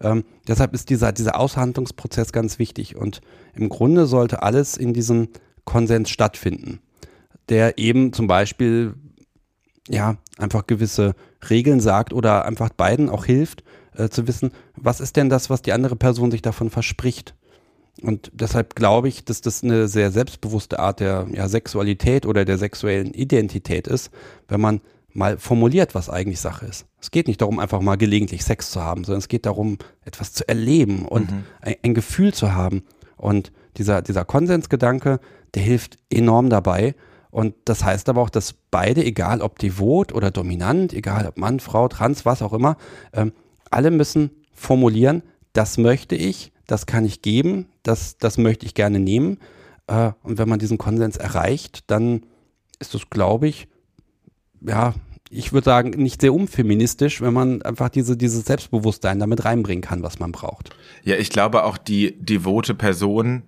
[0.00, 2.96] Ähm, deshalb ist dieser, dieser Aushandlungsprozess ganz wichtig.
[2.96, 3.20] Und
[3.54, 5.28] im Grunde sollte alles in diesem
[5.64, 6.80] Konsens stattfinden,
[7.48, 8.94] der eben zum Beispiel
[9.88, 11.14] ja einfach gewisse
[11.48, 13.62] Regeln sagt oder einfach beiden auch hilft,
[13.96, 17.34] äh, zu wissen, was ist denn das, was die andere Person sich davon verspricht.
[18.00, 22.58] Und deshalb glaube ich, dass das eine sehr selbstbewusste Art der ja, Sexualität oder der
[22.58, 24.10] sexuellen Identität ist,
[24.48, 24.80] wenn man
[25.12, 26.86] mal formuliert, was eigentlich Sache ist.
[27.00, 30.32] Es geht nicht darum, einfach mal gelegentlich Sex zu haben, sondern es geht darum, etwas
[30.32, 31.44] zu erleben und mhm.
[31.60, 32.82] ein, ein, Gefühl zu haben.
[33.16, 35.20] Und dieser, dieser Konsensgedanke,
[35.54, 36.94] der hilft enorm dabei.
[37.30, 41.60] Und das heißt aber auch, dass beide, egal ob devot oder dominant, egal ob Mann,
[41.60, 42.76] Frau, Trans, was auch immer,
[43.12, 43.32] ähm,
[43.72, 49.00] alle müssen formulieren, das möchte ich, das kann ich geben, das, das möchte ich gerne
[49.00, 49.38] nehmen.
[49.86, 52.22] Äh, und wenn man diesen Konsens erreicht, dann
[52.78, 53.68] ist es, glaube ich,
[54.60, 54.94] ja,
[55.30, 60.02] ich würde sagen, nicht sehr unfeministisch, wenn man einfach diese, dieses Selbstbewusstsein damit reinbringen kann,
[60.02, 60.70] was man braucht.
[61.04, 63.42] Ja, ich glaube auch die devote Person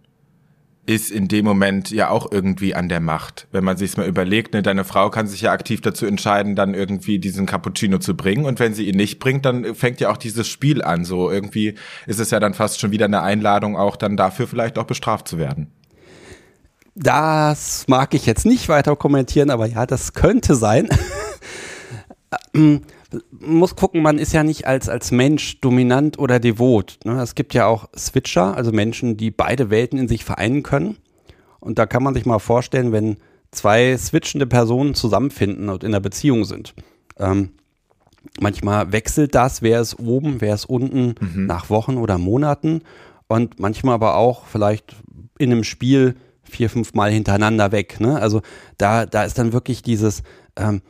[0.86, 3.46] ist in dem Moment ja auch irgendwie an der Macht.
[3.52, 6.74] Wenn man sich's mal überlegt, ne, deine Frau kann sich ja aktiv dazu entscheiden, dann
[6.74, 8.44] irgendwie diesen Cappuccino zu bringen.
[8.44, 11.04] Und wenn sie ihn nicht bringt, dann fängt ja auch dieses Spiel an.
[11.04, 11.74] So irgendwie
[12.06, 15.26] ist es ja dann fast schon wieder eine Einladung, auch dann dafür vielleicht auch bestraft
[15.26, 15.72] zu werden.
[16.94, 20.88] Das mag ich jetzt nicht weiter kommentieren, aber ja, das könnte sein.
[23.30, 26.98] Muss gucken, man ist ja nicht als, als Mensch dominant oder devot.
[27.04, 27.20] Ne?
[27.20, 30.96] Es gibt ja auch Switcher, also Menschen, die beide Welten in sich vereinen können.
[31.60, 33.16] Und da kann man sich mal vorstellen, wenn
[33.50, 36.74] zwei switchende Personen zusammenfinden und in einer Beziehung sind.
[37.18, 37.50] Ähm,
[38.40, 41.46] manchmal wechselt das, wer ist oben, wer ist unten, mhm.
[41.46, 42.82] nach Wochen oder Monaten.
[43.28, 44.96] Und manchmal aber auch vielleicht
[45.38, 48.00] in einem Spiel vier, fünf Mal hintereinander weg.
[48.00, 48.20] Ne?
[48.20, 48.42] Also
[48.78, 50.22] da, da ist dann wirklich dieses,
[50.56, 50.82] ähm,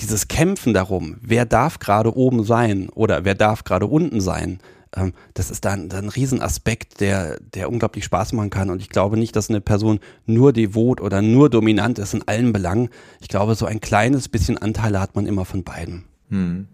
[0.00, 4.58] dieses Kämpfen darum, wer darf gerade oben sein oder wer darf gerade unten sein,
[4.96, 8.70] ähm, das ist dann, dann ein Riesenaspekt, der, der unglaublich Spaß machen kann.
[8.70, 12.52] Und ich glaube nicht, dass eine Person nur devot oder nur dominant ist in allen
[12.52, 12.88] Belangen.
[13.20, 16.04] Ich glaube, so ein kleines bisschen Anteile hat man immer von beiden.
[16.30, 16.66] Hm.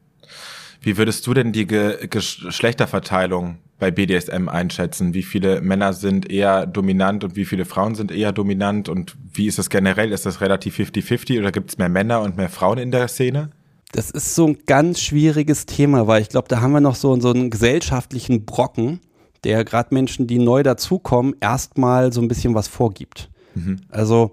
[0.81, 5.15] Wie würdest du denn die Ge Geschlechterverteilung bei BDSM einschätzen?
[5.15, 8.89] Wie viele Männer sind eher dominant und wie viele Frauen sind eher dominant?
[8.89, 10.12] Und wie ist das generell?
[10.12, 13.51] Ist das relativ 50-50 oder gibt es mehr Männer und mehr Frauen in der Szene?
[13.93, 17.19] Das ist so ein ganz schwieriges Thema, weil ich glaube, da haben wir noch so,
[17.21, 19.01] so einen gesellschaftlichen Brocken,
[19.45, 23.31] der gerade Menschen, die neu dazukommen, erstmal so ein bisschen was vorgibt.
[23.55, 23.81] Mhm.
[23.89, 24.33] Also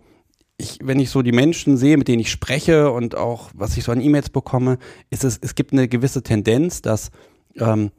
[0.57, 3.83] ich, wenn ich so die Menschen sehe, mit denen ich spreche und auch was ich
[3.83, 4.77] so an E-Mails bekomme,
[5.09, 7.11] ist es, es gibt eine gewisse Tendenz, dass
[7.57, 7.91] ähm,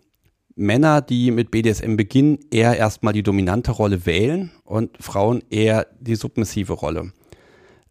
[0.57, 6.15] Männer, die mit BDSM beginnen, eher erstmal die dominante Rolle wählen und Frauen eher die
[6.15, 7.13] submissive Rolle.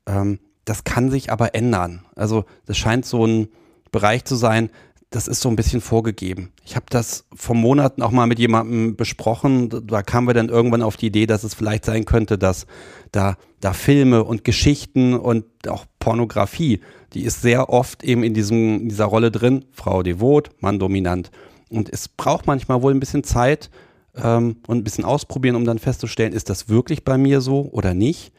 [0.05, 2.05] Ähm, das kann sich aber ändern.
[2.15, 3.49] Also das scheint so ein
[3.91, 4.69] Bereich zu sein,
[5.13, 6.51] das ist so ein bisschen vorgegeben.
[6.65, 9.69] Ich habe das vor Monaten auch mal mit jemandem besprochen.
[9.85, 12.65] Da kamen wir dann irgendwann auf die Idee, dass es vielleicht sein könnte, dass
[13.11, 16.79] da, da Filme und Geschichten und auch Pornografie,
[17.13, 19.65] die ist sehr oft eben in, diesem, in dieser Rolle drin.
[19.71, 21.29] Frau devot, Mann dominant.
[21.73, 23.69] Und es braucht manchmal wohl ein bisschen Zeit
[24.15, 27.93] ähm, und ein bisschen ausprobieren, um dann festzustellen, ist das wirklich bei mir so oder
[27.93, 28.31] nicht.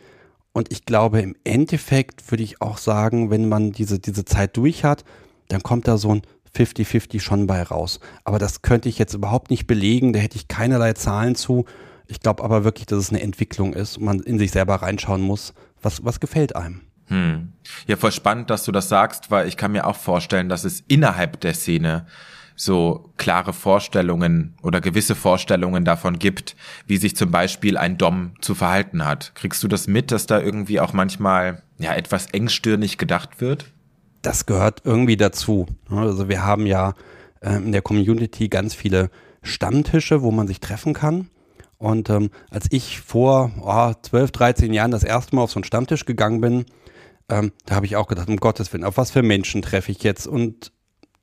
[0.53, 4.85] Und ich glaube, im Endeffekt würde ich auch sagen, wenn man diese, diese Zeit durch
[4.85, 5.05] hat,
[5.49, 6.23] dann kommt da so ein
[6.57, 7.99] 50-50 schon bei raus.
[8.23, 11.65] Aber das könnte ich jetzt überhaupt nicht belegen, da hätte ich keinerlei Zahlen zu.
[12.07, 15.23] Ich glaube aber wirklich, dass es eine Entwicklung ist und man in sich selber reinschauen
[15.23, 16.83] muss, was, was gefällt einem.
[17.07, 17.53] Hm.
[17.87, 20.85] Ja, voll spannend, dass du das sagst, weil ich kann mir auch vorstellen, dass es
[20.87, 22.07] innerhalb der Szene
[22.57, 28.55] so klare Vorstellungen oder gewisse Vorstellungen davon gibt, wie sich zum Beispiel ein Dom zu
[28.55, 29.35] verhalten hat.
[29.35, 33.75] Kriegst du das mit, dass da irgendwie auch manchmal ja etwas engstirnig gedacht wird?
[34.25, 35.67] das gehört irgendwie dazu.
[35.89, 36.95] Also wir haben ja
[37.41, 39.11] äh, in der Community ganz viele
[39.43, 41.29] Stammtische, wo man sich treffen kann.
[41.79, 45.65] Und ähm, als ich vor oh, 12, 13 Jahren das erste Mal auf so einen
[45.65, 46.65] Stammtisch gegangen bin,
[47.29, 50.03] ähm, da habe ich auch gedacht, um Gottes Willen, auf was für Menschen treffe ich
[50.03, 50.27] jetzt?
[50.27, 50.73] Und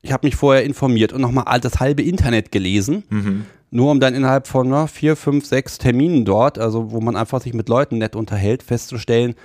[0.01, 3.45] ich habe mich vorher informiert und nochmal das halbe Internet gelesen, mhm.
[3.69, 7.41] nur um dann innerhalb von na, vier, fünf, sechs Terminen dort, also wo man einfach
[7.41, 9.35] sich mit Leuten nett unterhält, festzustellen,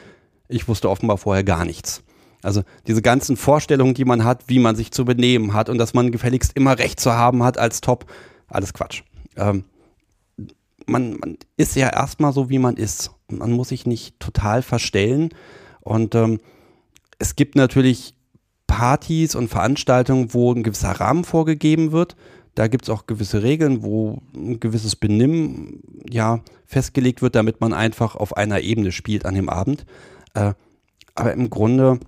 [0.48, 2.02] ich wusste offenbar vorher gar nichts.
[2.42, 5.94] Also diese ganzen Vorstellungen, die man hat, wie man sich zu benehmen hat und dass
[5.94, 8.06] man gefälligst immer Recht zu haben hat als Top,
[8.46, 9.02] alles Quatsch.
[9.36, 9.64] Ähm,
[10.86, 13.10] man, man, ist ja erstmal so, wie man ist.
[13.28, 15.30] Man muss sich nicht total verstellen.
[15.80, 16.38] Und ähm,
[17.18, 18.14] es gibt natürlich
[18.66, 22.16] Partys und Veranstaltungen, wo ein gewisser Rahmen vorgegeben wird.
[22.54, 27.72] Da gibt es auch gewisse Regeln, wo ein gewisses Benimm ja festgelegt wird, damit man
[27.72, 29.84] einfach auf einer Ebene spielt an dem Abend.
[30.34, 30.54] Äh,
[31.14, 32.00] aber im Grunde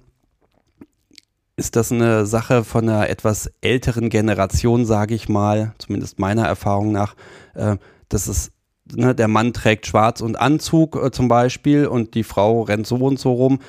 [1.56, 6.92] ist das eine Sache von einer etwas älteren Generation, sage ich mal, zumindest meiner Erfahrung
[6.92, 7.14] nach,
[7.54, 7.76] äh,
[8.08, 8.52] dass es
[8.94, 12.96] ne, der Mann trägt Schwarz und Anzug äh, zum Beispiel und die Frau rennt so
[12.96, 13.60] und so rum.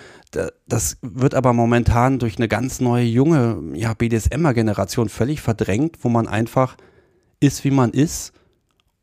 [0.68, 6.28] Das wird aber momentan durch eine ganz neue junge ja, BDSMer-Generation völlig verdrängt, wo man
[6.28, 6.78] einfach
[7.40, 8.34] ist, wie man ist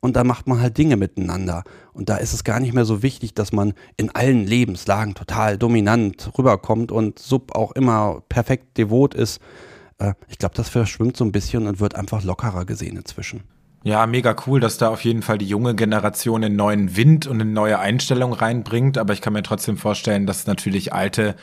[0.06, 1.64] und da macht man halt Dinge miteinander.
[1.92, 5.58] Und da ist es gar nicht mehr so wichtig, dass man in allen Lebenslagen total
[5.58, 9.40] dominant rüberkommt und Sub auch immer perfekt devot ist.
[9.98, 13.42] Äh, ich glaube, das verschwimmt so ein bisschen und wird einfach lockerer gesehen inzwischen.
[13.86, 17.40] Ja, mega cool, dass da auf jeden Fall die junge Generation einen neuen Wind und
[17.40, 18.98] eine neue Einstellung reinbringt.
[18.98, 21.36] Aber ich kann mir trotzdem vorstellen, dass natürlich alte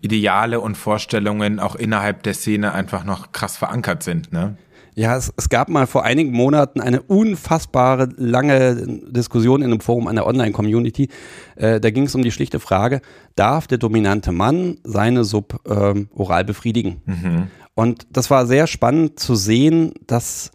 [0.00, 4.56] Ideale und Vorstellungen auch innerhalb der Szene einfach noch krass verankert sind, ne?
[4.96, 10.08] Ja, es, es, gab mal vor einigen Monaten eine unfassbare lange Diskussion in einem Forum
[10.08, 11.08] einer Online-Community.
[11.54, 13.00] Äh, da ging es um die schlichte Frage,
[13.36, 17.02] darf der dominante Mann seine Sub ähm, oral befriedigen?
[17.04, 17.46] Mhm.
[17.74, 20.50] Und das war sehr spannend zu sehen, dass,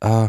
[0.00, 0.28] äh,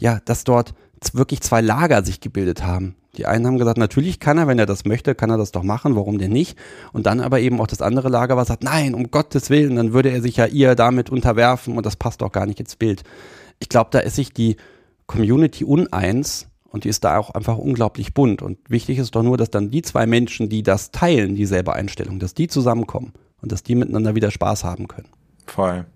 [0.00, 0.74] ja, dass dort
[1.12, 2.96] wirklich zwei Lager sich gebildet haben.
[3.16, 5.64] Die einen haben gesagt, natürlich kann er, wenn er das möchte, kann er das doch
[5.64, 6.56] machen, warum denn nicht?
[6.92, 9.92] Und dann aber eben auch das andere Lager, was sagt, nein, um Gottes Willen, dann
[9.92, 13.02] würde er sich ja ihr damit unterwerfen und das passt doch gar nicht ins Bild.
[13.58, 14.56] Ich glaube, da ist sich die
[15.06, 18.40] Community uneins und die ist da auch einfach unglaublich bunt.
[18.40, 22.20] Und wichtig ist doch nur, dass dann die zwei Menschen, die das teilen, dieselbe Einstellung,
[22.20, 25.08] dass die zusammenkommen und dass die miteinander wieder Spaß haben können.
[25.46, 25.86] Voll.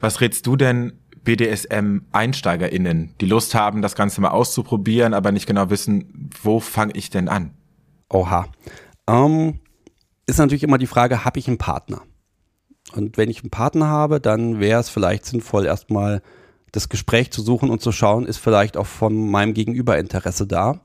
[0.00, 0.92] Was rätst du denn
[1.24, 7.10] BDSM-EinsteigerInnen, die Lust haben, das Ganze mal auszuprobieren, aber nicht genau wissen, wo fange ich
[7.10, 7.54] denn an?
[8.08, 8.48] Oha.
[9.08, 9.60] Ähm,
[10.26, 12.02] ist natürlich immer die Frage, habe ich einen Partner?
[12.94, 16.22] Und wenn ich einen Partner habe, dann wäre es vielleicht sinnvoll, erstmal
[16.72, 20.80] das Gespräch zu suchen und zu schauen, ist vielleicht auch von meinem Gegenüber Interesse da.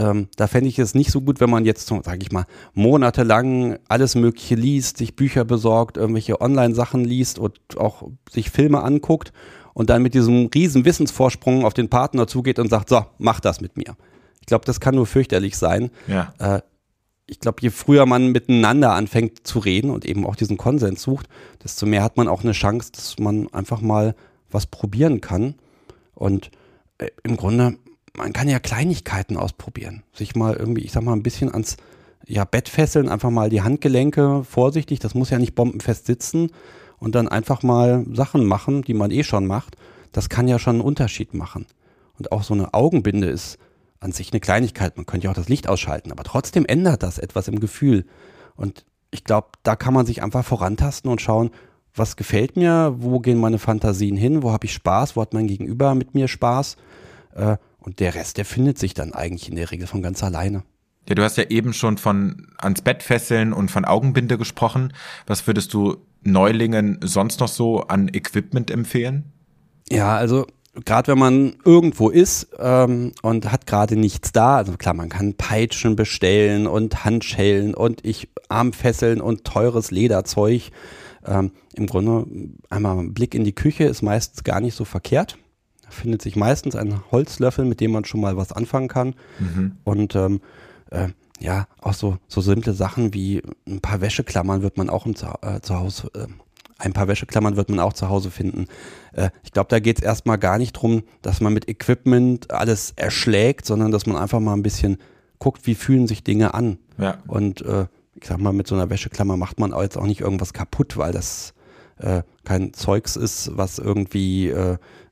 [0.00, 3.78] Ähm, da fände ich es nicht so gut, wenn man jetzt, sage ich mal, monatelang
[3.86, 9.34] alles Mögliche liest, sich Bücher besorgt, irgendwelche Online-Sachen liest und auch sich Filme anguckt
[9.74, 13.60] und dann mit diesem riesen Wissensvorsprung auf den Partner zugeht und sagt, so, mach das
[13.60, 13.94] mit mir.
[14.40, 15.90] Ich glaube, das kann nur fürchterlich sein.
[16.06, 16.32] Ja.
[16.38, 16.62] Äh,
[17.26, 21.28] ich glaube, je früher man miteinander anfängt zu reden und eben auch diesen Konsens sucht,
[21.62, 24.16] desto mehr hat man auch eine Chance, dass man einfach mal
[24.50, 25.56] was probieren kann.
[26.14, 26.50] Und
[26.96, 27.76] äh, im Grunde
[28.16, 30.02] man kann ja Kleinigkeiten ausprobieren.
[30.12, 31.76] Sich mal irgendwie, ich sag mal, ein bisschen ans
[32.26, 36.50] ja, Bett fesseln, einfach mal die Handgelenke vorsichtig, das muss ja nicht bombenfest sitzen
[36.98, 39.76] und dann einfach mal Sachen machen, die man eh schon macht.
[40.12, 41.66] Das kann ja schon einen Unterschied machen.
[42.18, 43.58] Und auch so eine Augenbinde ist
[44.00, 44.96] an sich eine Kleinigkeit.
[44.96, 48.04] Man könnte ja auch das Licht ausschalten, aber trotzdem ändert das etwas im Gefühl.
[48.56, 51.50] Und ich glaube, da kann man sich einfach vorantasten und schauen,
[51.94, 55.48] was gefällt mir, wo gehen meine Fantasien hin, wo habe ich Spaß, wo hat mein
[55.48, 56.76] Gegenüber mit mir Spaß.
[57.34, 60.62] Äh, und der Rest, der findet sich dann eigentlich in der Regel von ganz alleine.
[61.08, 64.92] Ja, du hast ja eben schon von ans Bett fesseln und von Augenbinde gesprochen.
[65.26, 69.32] Was würdest du Neulingen sonst noch so an Equipment empfehlen?
[69.88, 70.46] Ja, also
[70.84, 75.34] gerade wenn man irgendwo ist ähm, und hat gerade nichts da, also klar, man kann
[75.34, 80.70] Peitschen bestellen und Handschellen und ich Armfesseln und teures Lederzeug.
[81.26, 82.26] Ähm, Im Grunde
[82.68, 85.38] einmal ein Blick in die Küche ist meistens gar nicht so verkehrt
[85.90, 89.14] findet sich meistens ein Holzlöffel, mit dem man schon mal was anfangen kann.
[89.38, 89.76] Mhm.
[89.84, 90.40] Und ähm,
[90.90, 91.08] äh,
[91.40, 95.60] ja, auch so, so simple Sachen wie ein paar Wäscheklammern wird man auch im, äh,
[95.60, 96.26] zu Hause, äh,
[96.78, 98.66] ein paar Wäscheklammern wird man auch zu Hause finden.
[99.12, 102.92] Äh, ich glaube, da geht es erstmal gar nicht drum, dass man mit Equipment alles
[102.96, 104.98] erschlägt, sondern dass man einfach mal ein bisschen
[105.38, 106.78] guckt, wie fühlen sich Dinge an.
[106.98, 107.18] Ja.
[107.26, 110.52] Und äh, ich sag mal, mit so einer Wäscheklammer macht man jetzt auch nicht irgendwas
[110.52, 111.54] kaputt, weil das
[111.98, 114.48] äh, kein Zeugs ist, was irgendwie,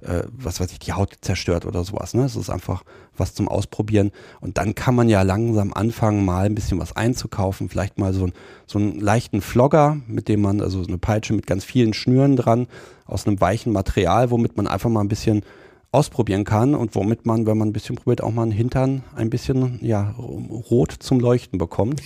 [0.00, 2.14] äh, was weiß ich, die Haut zerstört oder sowas.
[2.14, 2.24] Ne?
[2.24, 2.84] Es ist einfach
[3.16, 4.12] was zum Ausprobieren.
[4.40, 7.68] Und dann kann man ja langsam anfangen, mal ein bisschen was einzukaufen.
[7.68, 8.32] Vielleicht mal so, ein,
[8.66, 12.36] so einen leichten Flogger, mit dem man, also so eine Peitsche mit ganz vielen Schnüren
[12.36, 12.68] dran,
[13.06, 15.42] aus einem weichen Material, womit man einfach mal ein bisschen
[15.90, 19.30] ausprobieren kann und womit man, wenn man ein bisschen probiert, auch mal einen Hintern ein
[19.30, 22.02] bisschen ja, rot zum Leuchten bekommt.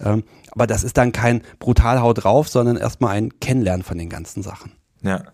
[0.00, 4.42] Ähm, aber das ist dann kein Brutalhaut drauf, sondern erstmal ein Kennenlernen von den ganzen
[4.42, 4.72] Sachen.
[5.02, 5.24] Ja.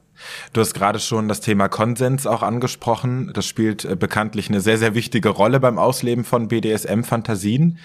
[0.52, 3.30] Du hast gerade schon das Thema Konsens auch angesprochen.
[3.34, 7.78] Das spielt äh, bekanntlich eine sehr, sehr wichtige Rolle beim Ausleben von BDSM-Fantasien.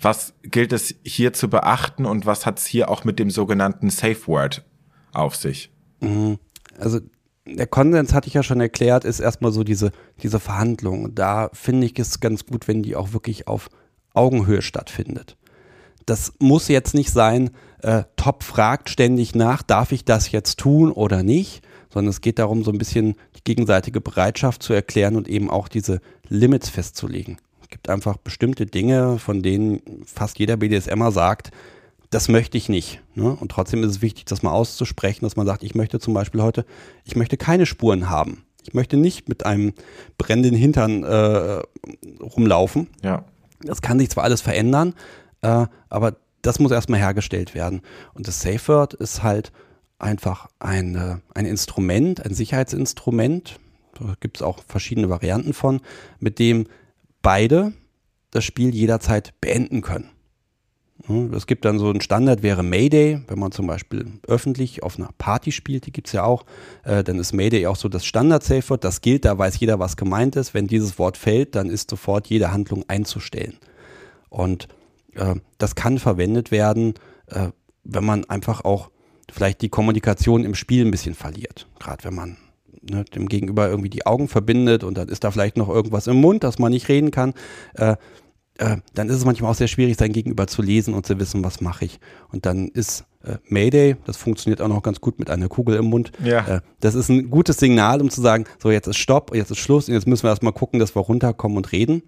[0.00, 3.90] Was gilt es hier zu beachten und was hat es hier auch mit dem sogenannten
[3.90, 4.64] Safe Word
[5.12, 5.70] auf sich?
[6.00, 6.38] Mhm.
[6.78, 7.00] Also
[7.46, 11.14] der Konsens, hatte ich ja schon erklärt, ist erstmal so diese, diese Verhandlung.
[11.14, 13.70] Da finde ich es ganz gut, wenn die auch wirklich auf
[14.12, 15.36] Augenhöhe stattfindet.
[16.06, 17.50] Das muss jetzt nicht sein,
[17.82, 22.38] äh, Top fragt ständig nach, darf ich das jetzt tun oder nicht, sondern es geht
[22.38, 27.38] darum, so ein bisschen die gegenseitige Bereitschaft zu erklären und eben auch diese Limits festzulegen.
[27.62, 31.50] Es gibt einfach bestimmte Dinge, von denen fast jeder BDSMer sagt,
[32.10, 33.00] das möchte ich nicht.
[33.14, 33.36] Ne?
[33.38, 36.42] Und trotzdem ist es wichtig, das mal auszusprechen, dass man sagt, ich möchte zum Beispiel
[36.42, 36.64] heute,
[37.04, 38.44] ich möchte keine Spuren haben.
[38.62, 39.72] Ich möchte nicht mit einem
[40.18, 41.62] brennenden Hintern äh,
[42.20, 42.88] rumlaufen.
[43.02, 43.24] Ja.
[43.60, 44.94] Das kann sich zwar alles verändern,
[45.46, 47.82] äh, aber das muss erstmal hergestellt werden.
[48.14, 49.52] Und das Safe Word ist halt
[49.98, 53.58] einfach ein, äh, ein Instrument, ein Sicherheitsinstrument,
[53.98, 55.80] da gibt es auch verschiedene Varianten von,
[56.18, 56.66] mit dem
[57.22, 57.72] beide
[58.30, 60.10] das Spiel jederzeit beenden können.
[61.32, 65.10] Es gibt dann so ein Standard, wäre Mayday, wenn man zum Beispiel öffentlich auf einer
[65.18, 66.44] Party spielt, die gibt es ja auch,
[66.84, 70.36] äh, dann ist Mayday auch so das Standard-Safe-Wort, das gilt, da weiß jeder, was gemeint
[70.36, 70.52] ist.
[70.52, 73.56] Wenn dieses Wort fällt, dann ist sofort jede Handlung einzustellen.
[74.30, 74.68] Und
[75.16, 76.94] äh, das kann verwendet werden,
[77.26, 77.48] äh,
[77.84, 78.90] wenn man einfach auch
[79.30, 81.66] vielleicht die Kommunikation im Spiel ein bisschen verliert.
[81.78, 82.36] Gerade wenn man
[82.82, 86.16] ne, dem Gegenüber irgendwie die Augen verbindet und dann ist da vielleicht noch irgendwas im
[86.16, 87.34] Mund, dass man nicht reden kann.
[87.74, 87.96] Äh,
[88.58, 91.44] äh, dann ist es manchmal auch sehr schwierig, sein Gegenüber zu lesen und zu wissen,
[91.44, 92.00] was mache ich.
[92.32, 95.86] Und dann ist äh, Mayday, das funktioniert auch noch ganz gut mit einer Kugel im
[95.86, 96.12] Mund.
[96.24, 96.46] Ja.
[96.46, 99.58] Äh, das ist ein gutes Signal, um zu sagen, so jetzt ist Stopp, jetzt ist
[99.58, 102.02] Schluss und jetzt müssen wir erstmal gucken, dass wir runterkommen und reden.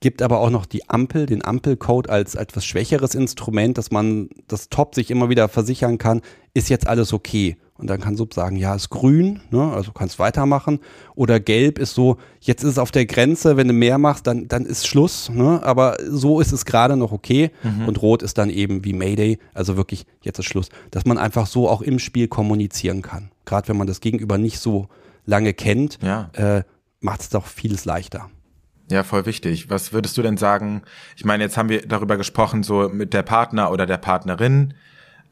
[0.00, 4.70] Gibt aber auch noch die Ampel, den Ampelcode als etwas schwächeres Instrument, dass man das
[4.70, 6.22] Top sich immer wieder versichern kann,
[6.54, 7.56] ist jetzt alles okay.
[7.80, 10.80] Und dann kann Sub sagen, ja, ist grün, ne, also kannst weitermachen.
[11.14, 14.48] Oder gelb ist so, jetzt ist es auf der Grenze, wenn du mehr machst, dann,
[14.48, 15.30] dann ist Schluss.
[15.30, 15.62] Ne?
[15.62, 17.50] Aber so ist es gerade noch okay.
[17.62, 17.88] Mhm.
[17.88, 20.68] Und rot ist dann eben wie Mayday, also wirklich, jetzt ist Schluss.
[20.90, 23.30] Dass man einfach so auch im Spiel kommunizieren kann.
[23.46, 24.88] Gerade wenn man das Gegenüber nicht so
[25.24, 26.28] lange kennt, ja.
[26.34, 26.64] äh,
[27.00, 28.28] macht es doch vieles leichter.
[28.90, 29.70] Ja, voll wichtig.
[29.70, 30.82] Was würdest du denn sagen?
[31.16, 34.74] Ich meine, jetzt haben wir darüber gesprochen, so mit der Partner oder der Partnerin.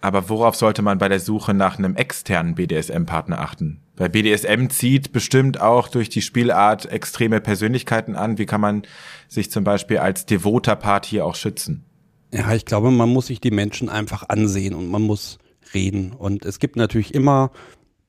[0.01, 3.81] Aber worauf sollte man bei der Suche nach einem externen BDSM-Partner achten?
[3.97, 8.38] Weil BDSM zieht bestimmt auch durch die Spielart extreme Persönlichkeiten an.
[8.38, 8.83] Wie kann man
[9.27, 11.85] sich zum Beispiel als devoter Part hier auch schützen?
[12.33, 15.38] Ja, ich glaube, man muss sich die Menschen einfach ansehen und man muss
[15.75, 16.12] reden.
[16.12, 17.51] Und es gibt natürlich immer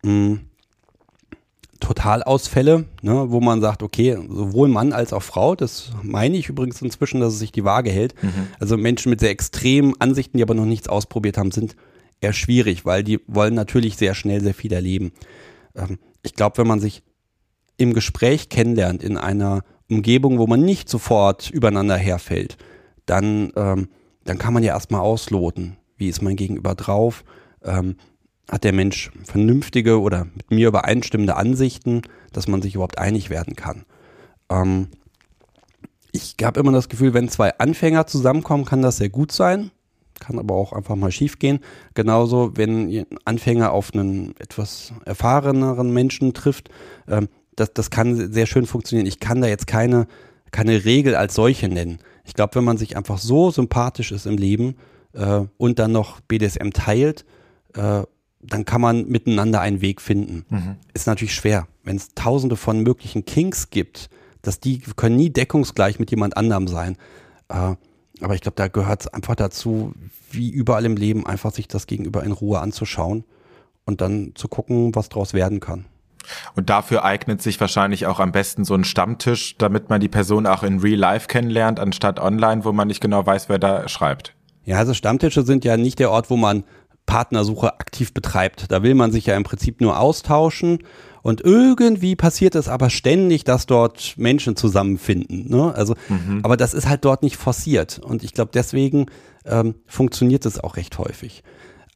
[0.03, 0.48] mh, hm,
[1.79, 6.81] Totalausfälle, ne, wo man sagt, okay, sowohl Mann als auch Frau, das meine ich übrigens
[6.81, 8.15] inzwischen, dass es sich die Waage hält.
[8.21, 8.47] Mhm.
[8.59, 11.75] Also Menschen mit sehr extremen Ansichten, die aber noch nichts ausprobiert haben, sind
[12.21, 15.11] eher schwierig, weil die wollen natürlich sehr schnell sehr viel erleben.
[15.75, 17.03] Ähm, ich glaube, wenn man sich
[17.77, 22.57] im Gespräch kennenlernt, in einer Umgebung, wo man nicht sofort übereinander herfällt,
[23.05, 23.87] dann, ähm,
[24.25, 27.23] dann kann man ja erstmal ausloten, wie ist mein Gegenüber drauf,
[27.63, 27.95] ähm,
[28.49, 32.01] hat der Mensch vernünftige oder mit mir übereinstimmende Ansichten,
[32.33, 33.85] dass man sich überhaupt einig werden kann.
[34.49, 34.87] Ähm,
[36.11, 39.69] ich habe immer das Gefühl, wenn zwei Anfänger zusammenkommen, kann das sehr gut sein,
[40.19, 41.59] kann aber auch einfach mal schief gehen.
[41.93, 46.69] Genauso, wenn ein Anfänger auf einen etwas erfahreneren Menschen trifft,
[47.07, 49.05] ähm, das, das kann sehr schön funktionieren.
[49.07, 50.07] Ich kann da jetzt keine,
[50.51, 51.99] keine Regel als solche nennen.
[52.25, 54.75] Ich glaube, wenn man sich einfach so sympathisch ist im Leben
[55.13, 57.25] äh, und dann noch BDSM teilt,
[57.75, 58.03] äh,
[58.41, 60.45] dann kann man miteinander einen Weg finden.
[60.49, 60.75] Mhm.
[60.93, 64.09] Ist natürlich schwer, wenn es tausende von möglichen Kings gibt,
[64.41, 66.97] dass die können nie deckungsgleich mit jemand anderem sein.
[67.49, 67.75] Äh,
[68.21, 69.93] aber ich glaube, da gehört es einfach dazu,
[70.31, 73.23] wie überall im Leben, einfach sich das Gegenüber in Ruhe anzuschauen
[73.85, 75.85] und dann zu gucken, was daraus werden kann.
[76.55, 80.45] Und dafür eignet sich wahrscheinlich auch am besten so ein Stammtisch, damit man die Person
[80.45, 84.35] auch in Real Life kennenlernt, anstatt online, wo man nicht genau weiß, wer da schreibt.
[84.65, 86.63] Ja, also Stammtische sind ja nicht der Ort, wo man
[87.09, 88.71] Partnersuche aktiv betreibt.
[88.71, 90.83] Da will man sich ja im Prinzip nur austauschen
[91.23, 95.49] und irgendwie passiert es aber ständig, dass dort Menschen zusammenfinden.
[95.49, 95.73] Ne?
[95.75, 96.41] Also, mhm.
[96.43, 99.07] aber das ist halt dort nicht forciert und ich glaube deswegen
[99.45, 101.43] ähm, funktioniert es auch recht häufig.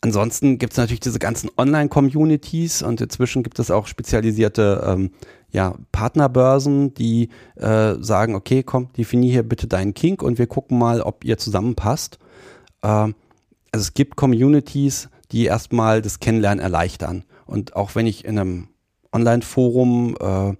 [0.01, 5.11] Ansonsten gibt es natürlich diese ganzen Online-Communities und inzwischen gibt es auch spezialisierte ähm,
[5.51, 10.79] ja, Partnerbörsen, die äh, sagen, okay, komm, definier hier bitte deinen Kink und wir gucken
[10.79, 12.17] mal, ob ihr zusammenpasst.
[12.81, 13.13] Ähm,
[13.73, 17.25] also es gibt Communities, die erstmal das Kennenlernen erleichtern.
[17.45, 18.67] Und auch wenn ich in einem
[19.11, 20.53] Online-Forum äh,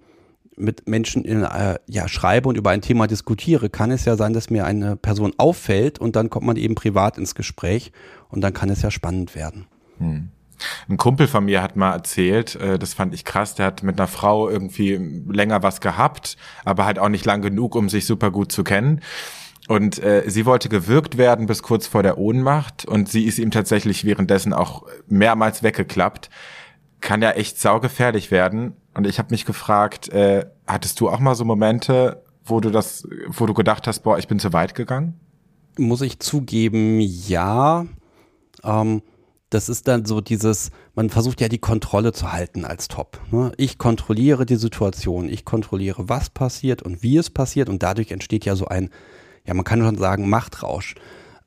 [0.56, 4.32] mit Menschen in, äh, ja, schreibe und über ein Thema diskutiere, kann es ja sein,
[4.32, 7.92] dass mir eine Person auffällt und dann kommt man eben privat ins Gespräch
[8.28, 9.66] und dann kann es ja spannend werden.
[9.98, 10.28] Hm.
[10.88, 13.98] Ein Kumpel von mir hat mal erzählt, äh, das fand ich krass, der hat mit
[13.98, 18.30] einer Frau irgendwie länger was gehabt, aber halt auch nicht lang genug, um sich super
[18.30, 19.00] gut zu kennen.
[19.68, 23.50] Und äh, sie wollte gewürgt werden bis kurz vor der Ohnmacht und sie ist ihm
[23.50, 26.28] tatsächlich währenddessen auch mehrmals weggeklappt.
[27.00, 28.76] Kann ja echt saugefährlich werden.
[28.94, 33.08] Und ich habe mich gefragt, äh, hattest du auch mal so Momente, wo du das,
[33.28, 35.18] wo du gedacht hast, boah, ich bin zu weit gegangen?
[35.78, 37.86] Muss ich zugeben, ja.
[38.62, 39.02] Ähm,
[39.50, 43.20] das ist dann so dieses, man versucht ja die Kontrolle zu halten als Top.
[43.30, 43.52] Ne?
[43.56, 48.44] Ich kontrolliere die Situation, ich kontrolliere, was passiert und wie es passiert und dadurch entsteht
[48.44, 48.90] ja so ein
[49.46, 50.94] ja, man kann schon sagen, Machtrausch.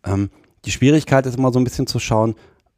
[0.04, 0.30] Ähm,
[0.66, 2.36] die Schwierigkeit ist immer so ein bisschen zu schauen,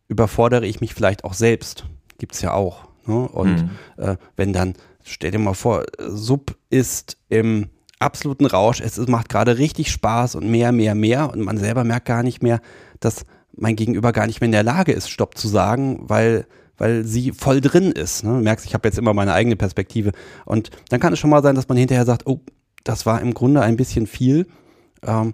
[0.07, 1.85] überfordere ich mich vielleicht auch selbst?
[2.17, 2.85] Gibt es ja auch.
[3.05, 3.27] Ne?
[3.27, 3.69] Und mhm.
[3.97, 9.57] äh, wenn dann, stell dir mal vor, Sub ist im absoluten Rausch, es, macht gerade
[9.57, 12.61] richtig Spaß und mehr, mehr, mehr und man selber merkt gar nicht mehr,
[12.99, 16.45] dass mein Gegenüber gar nicht mehr in der Lage ist, Stopp zu sagen, weil,
[16.77, 18.23] weil sie voll drin ist.
[18.23, 18.37] Ne?
[18.37, 20.11] Du merkst, ich habe jetzt immer meine eigene Perspektive.
[20.45, 22.39] Und dann kann es schon mal sein, dass man hinterher sagt, oh,
[22.85, 24.47] das war im Grunde ein bisschen viel.
[25.03, 25.33] Ähm,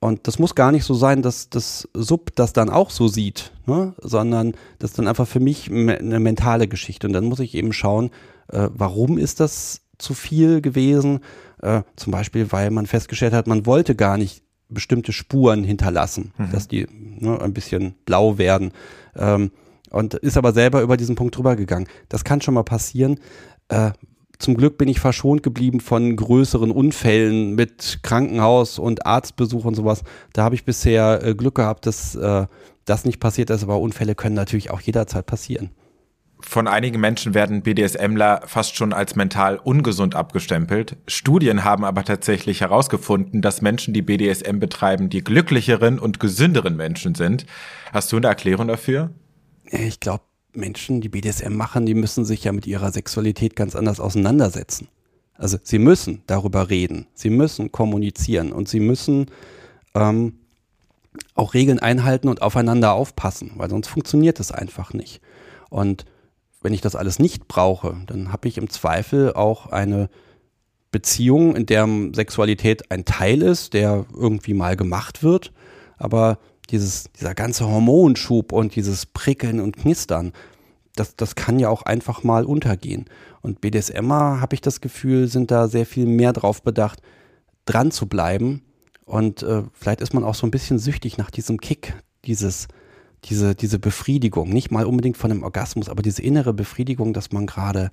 [0.00, 3.52] und das muss gar nicht so sein, dass das Sub das dann auch so sieht,
[3.66, 3.94] ne?
[4.02, 7.06] sondern das ist dann einfach für mich eine mentale Geschichte.
[7.06, 8.10] Und dann muss ich eben schauen,
[8.48, 11.20] äh, warum ist das zu viel gewesen?
[11.62, 16.50] Äh, zum Beispiel, weil man festgestellt hat, man wollte gar nicht bestimmte Spuren hinterlassen, mhm.
[16.50, 18.72] dass die ne, ein bisschen blau werden.
[19.16, 19.52] Ähm,
[19.90, 21.86] und ist aber selber über diesen Punkt drüber gegangen.
[22.08, 23.20] Das kann schon mal passieren.
[23.68, 23.92] Äh,
[24.38, 30.02] zum Glück bin ich verschont geblieben von größeren Unfällen mit Krankenhaus und Arztbesuch und sowas.
[30.32, 32.46] Da habe ich bisher äh, Glück gehabt, dass äh,
[32.84, 35.70] das nicht passiert ist, aber Unfälle können natürlich auch jederzeit passieren.
[36.40, 40.98] Von einigen Menschen werden BDSMler fast schon als mental ungesund abgestempelt.
[41.06, 47.14] Studien haben aber tatsächlich herausgefunden, dass Menschen, die BDSM betreiben, die glücklicheren und gesünderen Menschen
[47.14, 47.46] sind.
[47.92, 49.10] Hast du eine Erklärung dafür?
[49.64, 50.24] Ich glaube,
[50.56, 54.88] Menschen, die BDSM machen, die müssen sich ja mit ihrer Sexualität ganz anders auseinandersetzen.
[55.36, 59.26] Also sie müssen darüber reden, sie müssen kommunizieren und sie müssen
[59.94, 60.34] ähm,
[61.34, 65.20] auch Regeln einhalten und aufeinander aufpassen, weil sonst funktioniert es einfach nicht.
[65.70, 66.04] Und
[66.62, 70.08] wenn ich das alles nicht brauche, dann habe ich im Zweifel auch eine
[70.90, 75.52] Beziehung, in der Sexualität ein Teil ist, der irgendwie mal gemacht wird,
[75.98, 76.38] aber
[76.70, 80.32] dieses, dieser ganze Hormonschub und dieses Prickeln und Knistern,
[80.96, 83.06] das, das kann ja auch einfach mal untergehen.
[83.42, 87.02] Und BDSMer, habe ich das Gefühl, sind da sehr viel mehr drauf bedacht,
[87.66, 88.62] dran zu bleiben.
[89.04, 91.94] Und äh, vielleicht ist man auch so ein bisschen süchtig nach diesem Kick,
[92.24, 92.68] dieses,
[93.24, 94.48] diese, diese Befriedigung.
[94.50, 97.90] Nicht mal unbedingt von einem Orgasmus, aber diese innere Befriedigung, dass man gerade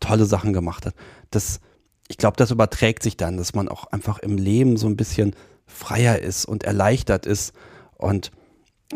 [0.00, 0.94] tolle Sachen gemacht hat.
[1.30, 1.60] Das,
[2.08, 5.34] ich glaube, das überträgt sich dann, dass man auch einfach im Leben so ein bisschen
[5.66, 7.52] freier ist und erleichtert ist.
[7.96, 8.30] Und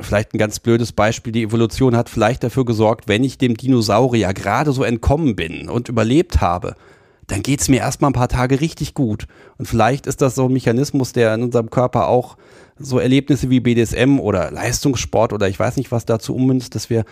[0.00, 4.32] vielleicht ein ganz blödes Beispiel, die Evolution hat vielleicht dafür gesorgt, wenn ich dem Dinosaurier
[4.34, 6.74] gerade so entkommen bin und überlebt habe,
[7.26, 9.26] dann geht es mir erstmal ein paar Tage richtig gut.
[9.58, 12.36] Und vielleicht ist das so ein Mechanismus, der in unserem Körper auch
[12.78, 17.04] so Erlebnisse wie BDSM oder Leistungssport oder ich weiß nicht was dazu ummünzt, dass wir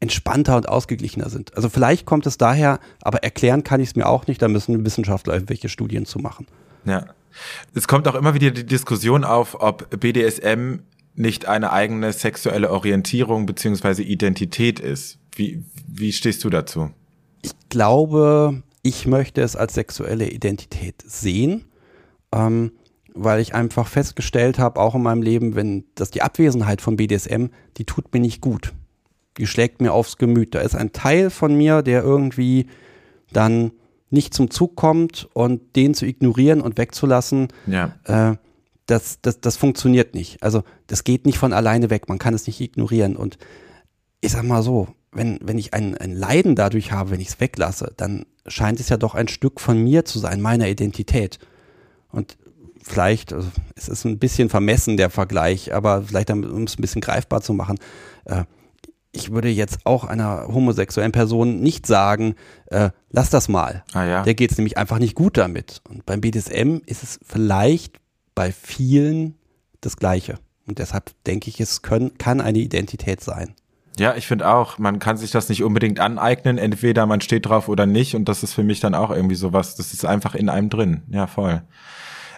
[0.00, 1.56] entspannter und ausgeglichener sind.
[1.56, 4.84] Also vielleicht kommt es daher, aber erklären kann ich es mir auch nicht, da müssen
[4.84, 6.46] Wissenschaftler irgendwelche Studien zu machen.
[6.84, 7.06] Ja.
[7.74, 10.80] Es kommt auch immer wieder die Diskussion auf, ob BDSM
[11.14, 15.18] nicht eine eigene sexuelle Orientierung beziehungsweise Identität ist.
[15.34, 16.90] Wie, wie stehst du dazu?
[17.42, 21.64] Ich glaube, ich möchte es als sexuelle Identität sehen,
[22.32, 22.72] ähm,
[23.14, 27.46] weil ich einfach festgestellt habe, auch in meinem Leben, wenn das die Abwesenheit von BDSM,
[27.76, 28.72] die tut mir nicht gut.
[29.38, 30.54] Die schlägt mir aufs Gemüt.
[30.54, 32.66] Da ist ein Teil von mir, der irgendwie
[33.32, 33.72] dann
[34.10, 37.94] nicht zum Zug kommt und den zu ignorieren und wegzulassen, ja.
[38.04, 38.36] äh,
[38.86, 40.42] das, das, das funktioniert nicht.
[40.42, 43.16] Also das geht nicht von alleine weg, man kann es nicht ignorieren.
[43.16, 43.38] Und
[44.20, 47.40] ich sag mal so, wenn, wenn ich ein, ein Leiden dadurch habe, wenn ich es
[47.40, 51.38] weglasse, dann scheint es ja doch ein Stück von mir zu sein, meiner Identität.
[52.10, 52.38] Und
[52.82, 57.02] vielleicht, also es ist ein bisschen vermessen der Vergleich, aber vielleicht um es ein bisschen
[57.02, 57.78] greifbar zu machen,
[58.24, 58.44] äh,
[59.12, 62.34] ich würde jetzt auch einer homosexuellen Person nicht sagen,
[62.66, 63.84] äh, lass das mal.
[63.92, 64.22] Ah, ja.
[64.22, 65.80] Der geht es nämlich einfach nicht gut damit.
[65.88, 68.00] Und beim BDSM ist es vielleicht
[68.34, 69.34] bei vielen
[69.80, 70.38] das Gleiche.
[70.66, 73.54] Und deshalb denke ich, es können, kann eine Identität sein.
[73.98, 77.68] Ja, ich finde auch, man kann sich das nicht unbedingt aneignen, entweder man steht drauf
[77.68, 78.14] oder nicht.
[78.14, 81.02] Und das ist für mich dann auch irgendwie sowas, das ist einfach in einem drin.
[81.10, 81.62] Ja, voll.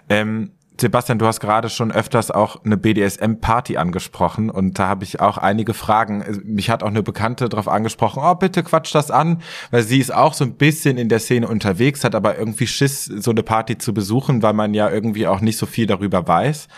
[0.09, 5.21] Ähm, Sebastian, du hast gerade schon öfters auch eine BDSM-Party angesprochen und da habe ich
[5.21, 6.25] auch einige Fragen.
[6.45, 10.15] Mich hat auch eine Bekannte darauf angesprochen, oh, bitte quatsch das an, weil sie ist
[10.15, 13.77] auch so ein bisschen in der Szene unterwegs, hat aber irgendwie Schiss, so eine Party
[13.77, 16.69] zu besuchen, weil man ja irgendwie auch nicht so viel darüber weiß.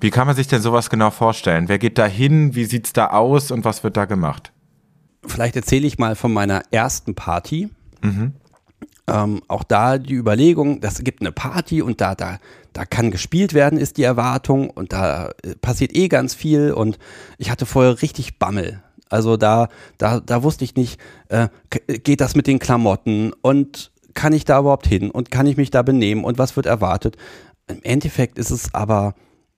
[0.00, 1.68] Wie kann man sich denn sowas genau vorstellen?
[1.68, 2.54] Wer geht da hin?
[2.54, 4.52] Wie sieht's da aus und was wird da gemacht?
[5.24, 7.70] Vielleicht erzähle ich mal von meiner ersten Party.
[8.02, 8.32] Mhm.
[9.06, 12.38] Ähm, auch da die Überlegung, das gibt eine Party und da, da,
[12.72, 14.70] da kann gespielt werden, ist die Erwartung.
[14.70, 16.72] Und da äh, passiert eh ganz viel.
[16.72, 16.98] Und
[17.38, 18.82] ich hatte vorher richtig Bammel.
[19.08, 19.68] Also da,
[19.98, 21.48] da, da wusste ich nicht, äh,
[21.86, 23.32] geht das mit den Klamotten?
[23.42, 25.10] Und kann ich da überhaupt hin?
[25.10, 26.24] Und kann ich mich da benehmen?
[26.24, 27.16] Und was wird erwartet?
[27.66, 29.14] Im Endeffekt ist es aber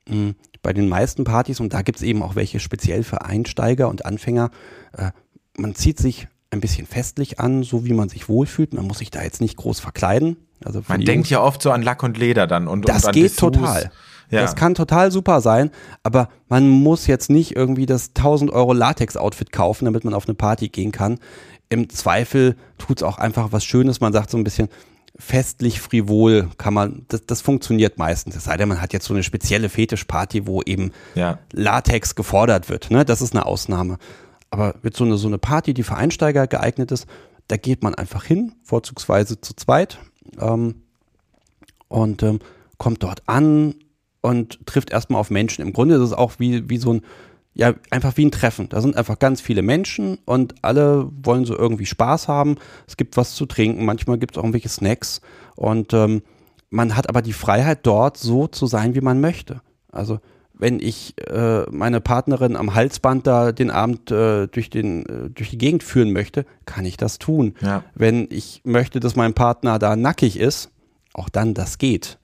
[0.09, 3.23] mh, hm, bei den meisten Partys und da gibt es eben auch welche speziell für
[3.23, 4.51] Einsteiger und Anfänger,
[4.97, 5.11] äh,
[5.57, 8.75] man zieht sich ein bisschen festlich an, so wie man sich wohlfühlt.
[8.75, 10.37] Man muss sich da jetzt nicht groß verkleiden.
[10.65, 13.25] Also man denkt ja oft so an Lack und Leder dann und das und geht
[13.25, 13.53] Dessous.
[13.53, 13.91] total.
[14.31, 14.41] Ja.
[14.41, 15.71] Das kann total super sein,
[16.03, 20.35] aber man muss jetzt nicht irgendwie das 1000 Euro Latex-Outfit kaufen, damit man auf eine
[20.35, 21.19] Party gehen kann.
[21.69, 24.01] Im Zweifel tut es auch einfach was Schönes.
[24.01, 24.69] Man sagt so ein bisschen
[25.17, 28.35] festlich frivol kann man, das, das funktioniert meistens.
[28.35, 31.39] Es sei denn, man hat jetzt so eine spezielle Fetischparty, wo eben ja.
[31.53, 32.91] Latex gefordert wird.
[32.91, 33.05] Ne?
[33.05, 33.99] Das ist eine Ausnahme.
[34.55, 37.07] Aber wird so eine, so eine Party, die für Einsteiger geeignet ist,
[37.49, 39.99] da geht man einfach hin, vorzugsweise zu zweit
[40.41, 40.83] ähm,
[41.89, 42.39] und ähm,
[42.79, 43.75] kommt dort an
[44.21, 45.63] und trifft erstmal auf Menschen.
[45.63, 47.03] Im Grunde ist es auch wie, wie so ein,
[47.53, 48.69] ja, einfach wie ein Treffen.
[48.69, 52.55] Da sind einfach ganz viele Menschen und alle wollen so irgendwie Spaß haben.
[52.87, 55.21] Es gibt was zu trinken, manchmal gibt es auch irgendwelche Snacks
[55.57, 56.23] und ähm,
[56.71, 59.63] man hat aber die Freiheit dort so zu sein, wie man möchte.
[59.91, 60.21] Also
[60.57, 65.51] wenn ich äh, meine Partnerin am Halsband da den Abend äh, durch, den, äh, durch
[65.51, 67.55] die Gegend führen möchte, kann ich das tun.
[67.61, 67.85] Ja.
[67.95, 70.71] Wenn ich möchte, dass mein Partner da nackig ist,
[71.13, 72.19] auch dann das geht.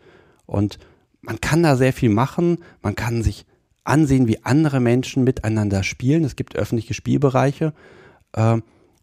[0.47, 0.78] Und
[1.20, 2.59] man kann da sehr viel machen.
[2.83, 3.47] Man kann sich
[3.85, 6.24] ansehen, wie andere Menschen miteinander spielen.
[6.24, 7.72] Es gibt öffentliche Spielbereiche.
[8.33, 8.59] Äh,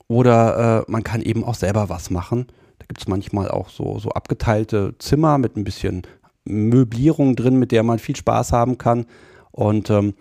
[0.07, 2.47] oder äh, man kann eben auch selber was machen.
[2.79, 6.03] Da gibt es manchmal auch so, so abgeteilte Zimmer mit ein bisschen
[6.47, 9.05] Möblierung drin, mit der man viel Spaß haben kann.
[9.51, 10.13] Und ähm,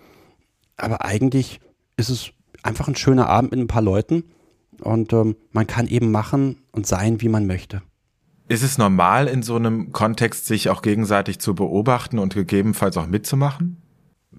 [0.77, 1.61] aber eigentlich
[1.97, 2.31] ist es
[2.63, 4.25] einfach ein schöner Abend mit ein paar Leuten
[4.81, 7.83] und ähm, man kann eben machen und sein, wie man möchte.
[8.49, 13.07] Ist es normal, in so einem Kontext sich auch gegenseitig zu beobachten und gegebenenfalls auch
[13.07, 13.83] mitzumachen?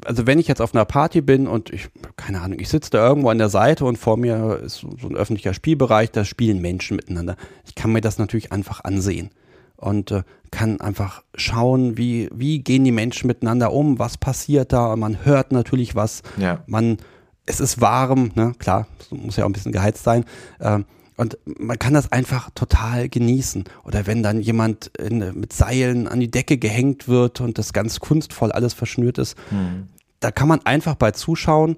[0.06, 3.06] Also wenn ich jetzt auf einer Party bin und ich, keine Ahnung, ich sitze da
[3.06, 6.96] irgendwo an der Seite und vor mir ist so ein öffentlicher Spielbereich, da spielen Menschen
[6.96, 7.36] miteinander.
[7.66, 9.32] Ich kann mir das natürlich einfach ansehen
[9.78, 14.96] und äh, kann einfach schauen, wie, wie gehen die Menschen miteinander um, was passiert da.
[14.96, 16.24] Man hört natürlich was.
[16.38, 16.64] Ja.
[16.68, 16.98] Man,
[17.46, 18.54] es ist warm, ne?
[18.58, 20.26] klar, muss ja auch ein bisschen geheizt sein.
[20.60, 23.64] Ähm, und man kann das einfach total genießen.
[23.84, 28.00] Oder wenn dann jemand in, mit Seilen an die Decke gehängt wird und das ganz
[28.00, 29.88] kunstvoll alles verschnürt ist, hm.
[30.20, 31.78] da kann man einfach bei Zuschauen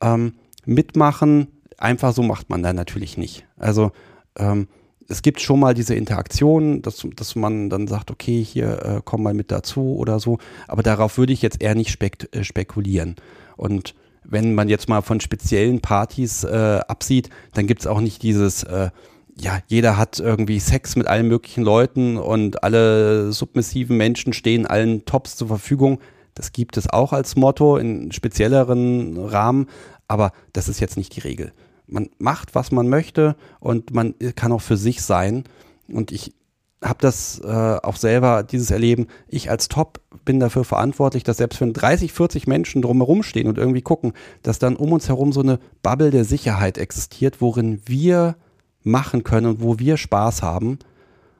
[0.00, 0.34] ähm,
[0.66, 1.48] mitmachen.
[1.78, 3.46] Einfach so macht man da natürlich nicht.
[3.56, 3.92] Also
[4.36, 4.66] ähm,
[5.08, 9.22] es gibt schon mal diese Interaktion, dass, dass man dann sagt, okay, hier äh, komm
[9.22, 10.38] mal mit dazu oder so.
[10.68, 13.16] Aber darauf würde ich jetzt eher nicht spek äh, spekulieren.
[13.56, 13.94] Und
[14.24, 18.62] wenn man jetzt mal von speziellen Partys äh, absieht, dann gibt es auch nicht dieses,
[18.62, 18.90] äh,
[19.36, 25.04] ja, jeder hat irgendwie Sex mit allen möglichen Leuten und alle submissiven Menschen stehen allen
[25.04, 26.00] Tops zur Verfügung.
[26.34, 29.66] Das gibt es auch als Motto in spezielleren Rahmen,
[30.08, 31.52] aber das ist jetzt nicht die Regel
[31.86, 35.44] man macht, was man möchte und man kann auch für sich sein.
[35.88, 36.32] Und ich
[36.82, 39.06] habe das äh, auch selber, dieses Erleben.
[39.28, 43.58] Ich als Top bin dafür verantwortlich, dass selbst wenn 30, 40 Menschen drumherum stehen und
[43.58, 44.12] irgendwie gucken,
[44.42, 48.36] dass dann um uns herum so eine Bubble der Sicherheit existiert, worin wir
[48.82, 50.78] machen können und wo wir Spaß haben.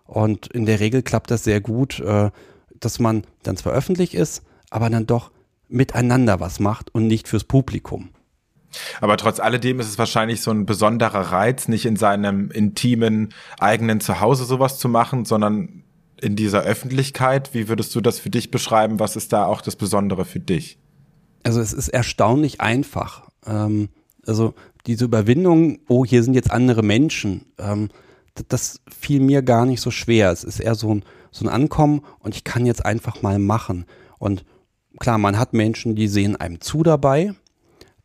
[0.07, 2.31] Und in der Regel klappt das sehr gut, äh,
[2.81, 5.31] dass man dann zwar öffentlich ist, aber dann doch
[5.69, 8.11] miteinander was macht und nicht fürs Publikum.
[9.01, 14.01] Aber trotz alledem ist es wahrscheinlich so ein besonderer Reiz, nicht in seinem intimen eigenen
[14.01, 15.85] Zuhause sowas zu machen, sondern
[16.21, 17.53] in dieser Öffentlichkeit.
[17.53, 19.01] Wie würdest du das für dich beschreiben?
[19.01, 20.79] Was ist da auch das Besondere für dich?
[21.43, 23.29] Also es ist erstaunlich einfach.
[23.47, 23.91] Ähm,
[24.27, 24.55] also
[24.87, 27.91] diese Überwindung, oh, hier sind jetzt andere Menschen, ähm,
[28.35, 30.31] das, das fiel mir gar nicht so schwer.
[30.31, 33.87] Es ist eher so ein, so ein Ankommen und ich kann jetzt einfach mal machen.
[34.19, 34.45] Und
[34.99, 37.35] klar, man hat Menschen, die sehen einem zu dabei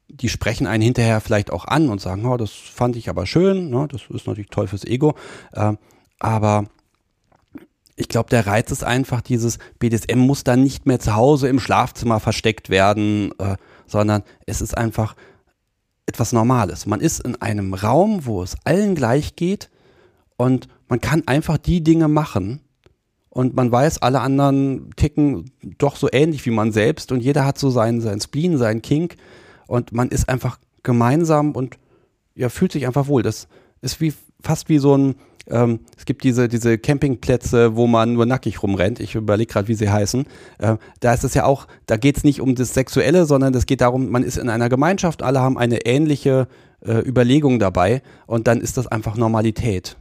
[0.10, 3.70] die sprechen einen hinterher vielleicht auch an und sagen, oh, das fand ich aber schön,
[3.70, 3.88] ne?
[3.90, 5.16] das ist natürlich toll fürs Ego,
[5.54, 5.74] äh,
[6.20, 6.66] aber
[7.96, 11.60] ich glaube, der Reiz ist einfach dieses BDSM muss dann nicht mehr zu Hause im
[11.60, 13.58] Schlafzimmer versteckt werden, äh,
[13.88, 15.16] sondern es ist einfach
[16.06, 16.86] etwas Normales.
[16.86, 19.70] Man ist in einem Raum, wo es allen gleich geht
[20.38, 22.62] und man kann einfach die Dinge machen
[23.30, 27.60] und man weiß, alle anderen ticken doch so ähnlich wie man selbst und jeder hat
[27.60, 29.18] so seinen, seinen Spleen, seinen Kink
[29.70, 31.78] und man ist einfach gemeinsam und
[32.36, 33.22] ja, fühlt sich einfach wohl.
[33.22, 33.48] Das
[33.82, 35.16] ist wie fast wie so ein,
[35.48, 39.00] ähm, es gibt diese, diese Campingplätze, wo man nur nackig rumrennt.
[39.00, 40.26] Ich überlege gerade, wie sie heißen.
[40.58, 43.66] Äh, da ist es ja auch, da geht es nicht um das Sexuelle, sondern es
[43.68, 46.48] geht darum, man ist in einer Gemeinschaft, alle haben eine ähnliche
[46.82, 49.98] äh, Überlegung dabei und dann ist das einfach Normalität.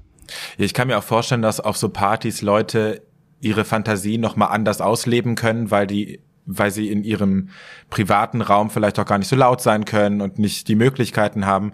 [0.57, 3.03] Ich kann mir auch vorstellen, dass auf so Partys Leute
[3.41, 7.51] ihre Fantasie nochmal anders ausleben können, weil die weil sie in ihrem
[7.91, 11.73] privaten Raum vielleicht auch gar nicht so laut sein können und nicht die Möglichkeiten haben.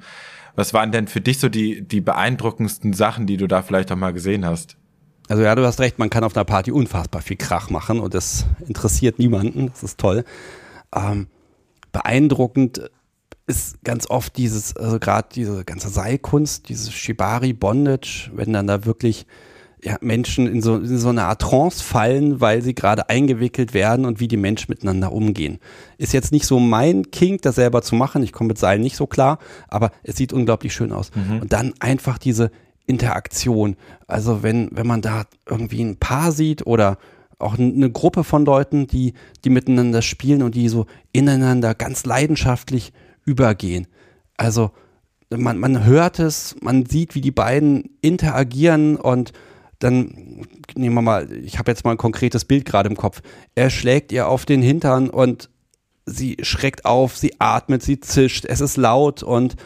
[0.57, 3.97] Was waren denn für dich so die, die beeindruckendsten Sachen, die du da vielleicht auch
[3.97, 4.77] mal gesehen hast?
[5.29, 8.13] Also ja, du hast recht, man kann auf einer Party unfassbar viel Krach machen und
[8.13, 10.25] das interessiert niemanden, das ist toll.
[10.95, 11.29] Ähm,
[11.93, 12.91] beeindruckend
[13.47, 18.85] ist ganz oft dieses, also gerade diese ganze Seilkunst, dieses Shibari Bondage, wenn dann da
[18.85, 19.27] wirklich
[19.85, 24.07] ja, Menschen in so, in so eine Art Trance fallen, weil sie gerade eingewickelt werden
[24.07, 25.59] und wie die Menschen miteinander umgehen.
[25.99, 28.23] Ist jetzt nicht so mein Kink, das selber zu machen.
[28.23, 31.11] Ich komme mit Seilen nicht so klar, aber es sieht unglaublich schön aus.
[31.15, 31.43] Mhm.
[31.43, 32.51] Und dann einfach diese
[32.87, 33.77] Interaktion.
[34.07, 36.97] Also wenn, wenn man da irgendwie ein Paar sieht oder
[37.39, 39.13] auch eine Gruppe von Leuten, die,
[39.45, 42.93] die miteinander spielen und die so ineinander ganz leidenschaftlich
[43.27, 43.87] übergehen.
[44.39, 44.71] Also
[45.29, 49.33] man, man hört es, man sieht, wie die beiden interagieren und
[49.85, 53.21] dann nehmen wir mal, ich habe jetzt mal ein konkretes Bild gerade im Kopf.
[53.55, 55.51] Er schlägt ihr auf den Hintern und
[56.07, 59.57] sie schreckt auf, sie atmet, sie zischt, es ist laut und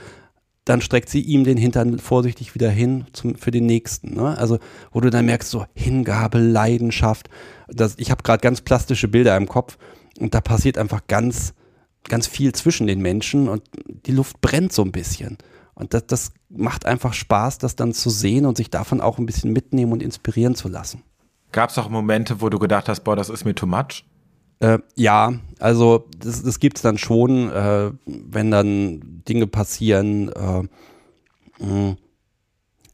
[0.65, 4.15] dann streckt sie ihm den Hintern vorsichtig wieder hin zum, für den nächsten.
[4.15, 4.37] Ne?
[4.37, 4.59] Also,
[4.93, 7.31] wo du dann merkst, so Hingabe, Leidenschaft.
[7.69, 9.79] Das, ich habe gerade ganz plastische Bilder im Kopf
[10.19, 11.55] und da passiert einfach ganz,
[12.05, 13.63] ganz viel zwischen den Menschen und
[14.07, 15.39] die Luft brennt so ein bisschen.
[15.79, 19.27] Und das, das macht einfach Spaß, das dann zu sehen und sich davon auch ein
[19.27, 21.03] bisschen mitnehmen und inspirieren zu lassen.
[21.53, 24.05] Gab es auch Momente, wo du gedacht hast, boah, das ist mir too much?
[24.59, 31.65] Äh, ja, also das, das gibt es dann schon, äh, wenn dann Dinge passieren, äh,
[31.65, 31.97] mh,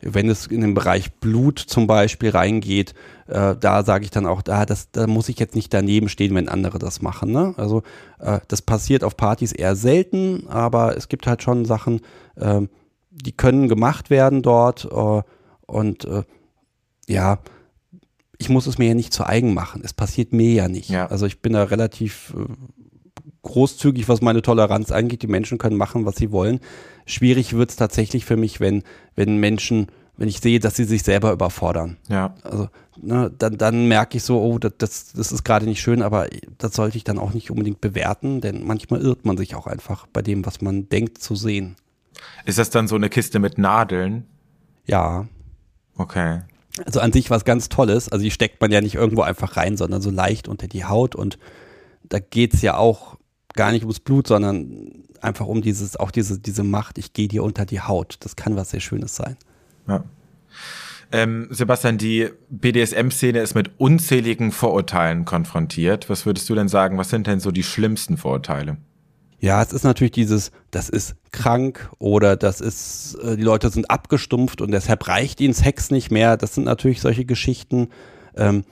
[0.05, 2.95] wenn es in den Bereich Blut zum Beispiel reingeht,
[3.27, 6.35] äh, da sage ich dann auch, da, das, da muss ich jetzt nicht daneben stehen,
[6.35, 7.33] wenn andere das machen.
[7.33, 7.55] Ne?
[7.57, 7.83] Also
[8.19, 12.01] äh, das passiert auf Partys eher selten, aber es gibt halt schon Sachen,
[12.37, 12.63] äh,
[13.11, 15.23] die können gemacht werden dort äh,
[15.67, 16.23] und äh,
[17.09, 17.39] ja,
[18.39, 19.83] ich muss es mir ja nicht zu eigen machen.
[19.85, 20.91] Es passiert mir ja nicht.
[20.91, 21.07] Ja.
[21.07, 22.45] Also ich bin da relativ äh,
[23.45, 25.23] großzügig, was meine Toleranz angeht.
[25.23, 26.61] Die Menschen können machen, was sie wollen.
[27.07, 28.83] Schwierig wird es tatsächlich für mich, wenn,
[29.15, 29.87] wenn Menschen,
[30.17, 31.99] wenn ich sehe, dass sie sich selber überfordern.
[32.09, 32.35] Ja.
[32.43, 32.69] Also
[33.01, 36.27] ne, dann, dann merke ich so, oh, das, das, das ist gerade nicht schön, aber
[36.59, 40.07] das sollte ich dann auch nicht unbedingt bewerten, denn manchmal irrt man sich auch einfach
[40.13, 41.77] bei dem, was man denkt zu sehen.
[42.45, 44.27] Ist das dann so eine Kiste mit Nadeln?
[44.87, 45.27] Ja.
[45.97, 46.41] Okay.
[46.85, 48.09] Also an sich was ganz Tolles.
[48.09, 51.15] Also die steckt man ja nicht irgendwo einfach rein, sondern so leicht unter die Haut
[51.15, 51.39] und
[52.03, 53.17] da geht's ja auch
[53.55, 57.43] gar nicht ums Blut, sondern einfach um dieses, auch diese, diese Macht, ich gehe dir
[57.43, 58.17] unter die Haut.
[58.21, 59.37] Das kann was sehr Schönes sein.
[59.89, 60.05] Ja.
[61.13, 66.11] Ähm, Sebastian, die BDSM-Szene ist mit unzähligen Vorurteilen konfrontiert.
[66.11, 68.79] Was würdest du denn sagen, was sind denn so die schlimmsten Vorurteile?
[69.39, 73.91] Ja, es ist natürlich dieses, das ist krank oder das ist, äh, die Leute sind
[73.91, 76.37] abgestumpft und deshalb reicht ihnen Sex nicht mehr.
[76.37, 77.91] Das sind natürlich solche Geschichten.
[78.37, 78.65] Ähm,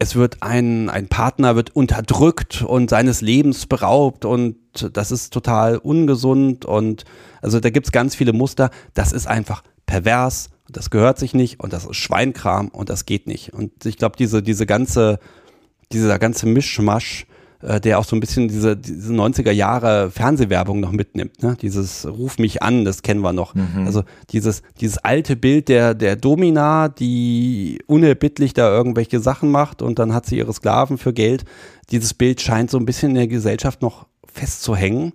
[0.00, 4.56] es wird ein, ein Partner wird unterdrückt und seines Lebens beraubt und
[4.94, 7.04] das ist total ungesund und
[7.42, 8.70] also da gibt's ganz viele Muster.
[8.94, 13.26] Das ist einfach pervers, das gehört sich nicht und das ist Schweinkram und das geht
[13.26, 13.52] nicht.
[13.52, 15.18] Und ich glaube, diese, diese ganze,
[15.92, 17.26] dieser ganze Mischmasch,
[17.62, 21.42] äh, der auch so ein bisschen diese, diese 90er Jahre Fernsehwerbung noch mitnimmt.
[21.42, 21.56] Ne?
[21.60, 23.54] Dieses Ruf mich an, das kennen wir noch.
[23.54, 23.86] Mhm.
[23.86, 29.98] Also dieses, dieses alte Bild der, der Domina, die unerbittlich da irgendwelche Sachen macht und
[29.98, 31.44] dann hat sie ihre Sklaven für Geld.
[31.90, 35.12] Dieses Bild scheint so ein bisschen in der Gesellschaft noch festzuhängen.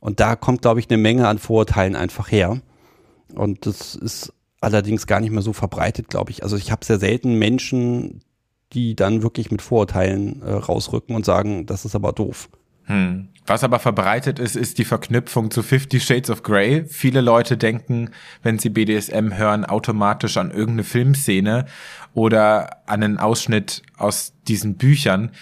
[0.00, 2.60] Und da kommt, glaube ich, eine Menge an Vorurteilen einfach her.
[3.34, 6.42] Und das ist allerdings gar nicht mehr so verbreitet, glaube ich.
[6.42, 8.22] Also ich habe sehr selten Menschen,
[8.72, 12.48] die dann wirklich mit Vorurteilen äh, rausrücken und sagen, das ist aber doof.
[12.84, 13.28] Hm.
[13.46, 16.84] Was aber verbreitet ist, ist die Verknüpfung zu Fifty Shades of Grey.
[16.86, 18.10] Viele Leute denken,
[18.42, 21.66] wenn sie BDSM hören, automatisch an irgendeine Filmszene
[22.14, 25.32] oder an einen Ausschnitt aus diesen Büchern.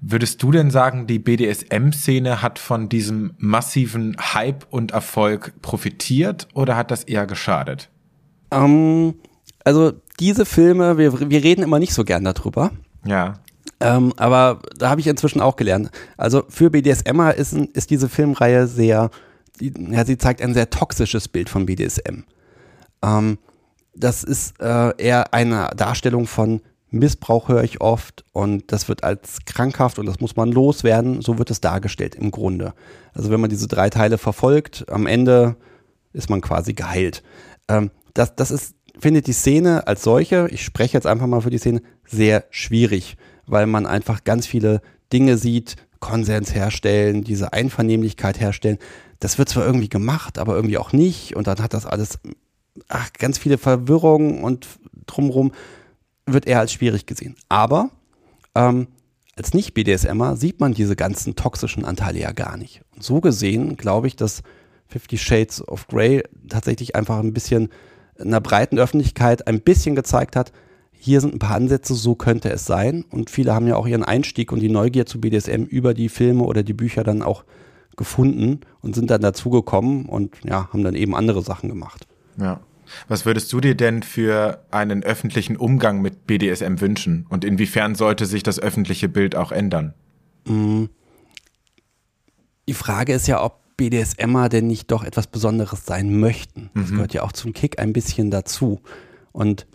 [0.00, 6.76] Würdest du denn sagen, die BDSM-Szene hat von diesem massiven Hype und Erfolg profitiert oder
[6.76, 7.90] hat das eher geschadet?
[8.50, 9.14] Ähm,
[9.64, 12.70] also diese Filme, wir, wir reden immer nicht so gern darüber.
[13.04, 13.40] Ja.
[13.80, 15.90] Ähm, aber da habe ich inzwischen auch gelernt.
[16.16, 19.10] Also für BDSMer ist, ist diese Filmreihe sehr,
[19.60, 22.24] ja, sie zeigt ein sehr toxisches Bild von BDSM.
[23.02, 23.38] Ähm,
[23.94, 29.38] das ist äh, eher eine Darstellung von Missbrauch höre ich oft und das wird als
[29.46, 31.22] krankhaft und das muss man loswerden.
[31.22, 32.74] So wird es dargestellt im Grunde.
[33.14, 35.56] Also wenn man diese drei Teile verfolgt, am Ende
[36.12, 37.22] ist man quasi geheilt.
[37.68, 41.50] Ähm, das, das ist finde die Szene als solche, ich spreche jetzt einfach mal für
[41.50, 44.80] die Szene, sehr schwierig, weil man einfach ganz viele
[45.12, 48.78] Dinge sieht, Konsens herstellen, diese Einvernehmlichkeit herstellen.
[49.18, 51.36] Das wird zwar irgendwie gemacht, aber irgendwie auch nicht.
[51.36, 52.18] Und dann hat das alles,
[52.88, 54.66] ach, ganz viele Verwirrungen und
[55.06, 55.52] drumherum
[56.26, 57.36] wird eher als schwierig gesehen.
[57.48, 57.90] Aber
[58.54, 58.88] ähm,
[59.36, 62.82] als Nicht-BDSMer sieht man diese ganzen toxischen Anteile ja gar nicht.
[62.94, 64.42] Und so gesehen glaube ich, dass
[64.86, 67.68] Fifty Shades of Grey tatsächlich einfach ein bisschen
[68.20, 70.52] einer breiten Öffentlichkeit ein bisschen gezeigt hat,
[70.92, 73.04] hier sind ein paar Ansätze, so könnte es sein.
[73.10, 76.44] Und viele haben ja auch ihren Einstieg und die Neugier zu BDSM über die Filme
[76.44, 77.44] oder die Bücher dann auch
[77.96, 82.06] gefunden und sind dann dazugekommen und ja, haben dann eben andere Sachen gemacht.
[82.36, 82.60] Ja.
[83.08, 87.26] Was würdest du dir denn für einen öffentlichen Umgang mit BDSM wünschen?
[87.28, 89.94] Und inwiefern sollte sich das öffentliche Bild auch ändern?
[90.44, 90.84] Mm.
[92.68, 96.68] Die Frage ist ja, ob BDSMer denn nicht doch etwas Besonderes sein möchten.
[96.74, 96.96] Das mhm.
[96.96, 98.82] gehört ja auch zum Kick ein bisschen dazu.
[99.32, 99.66] Und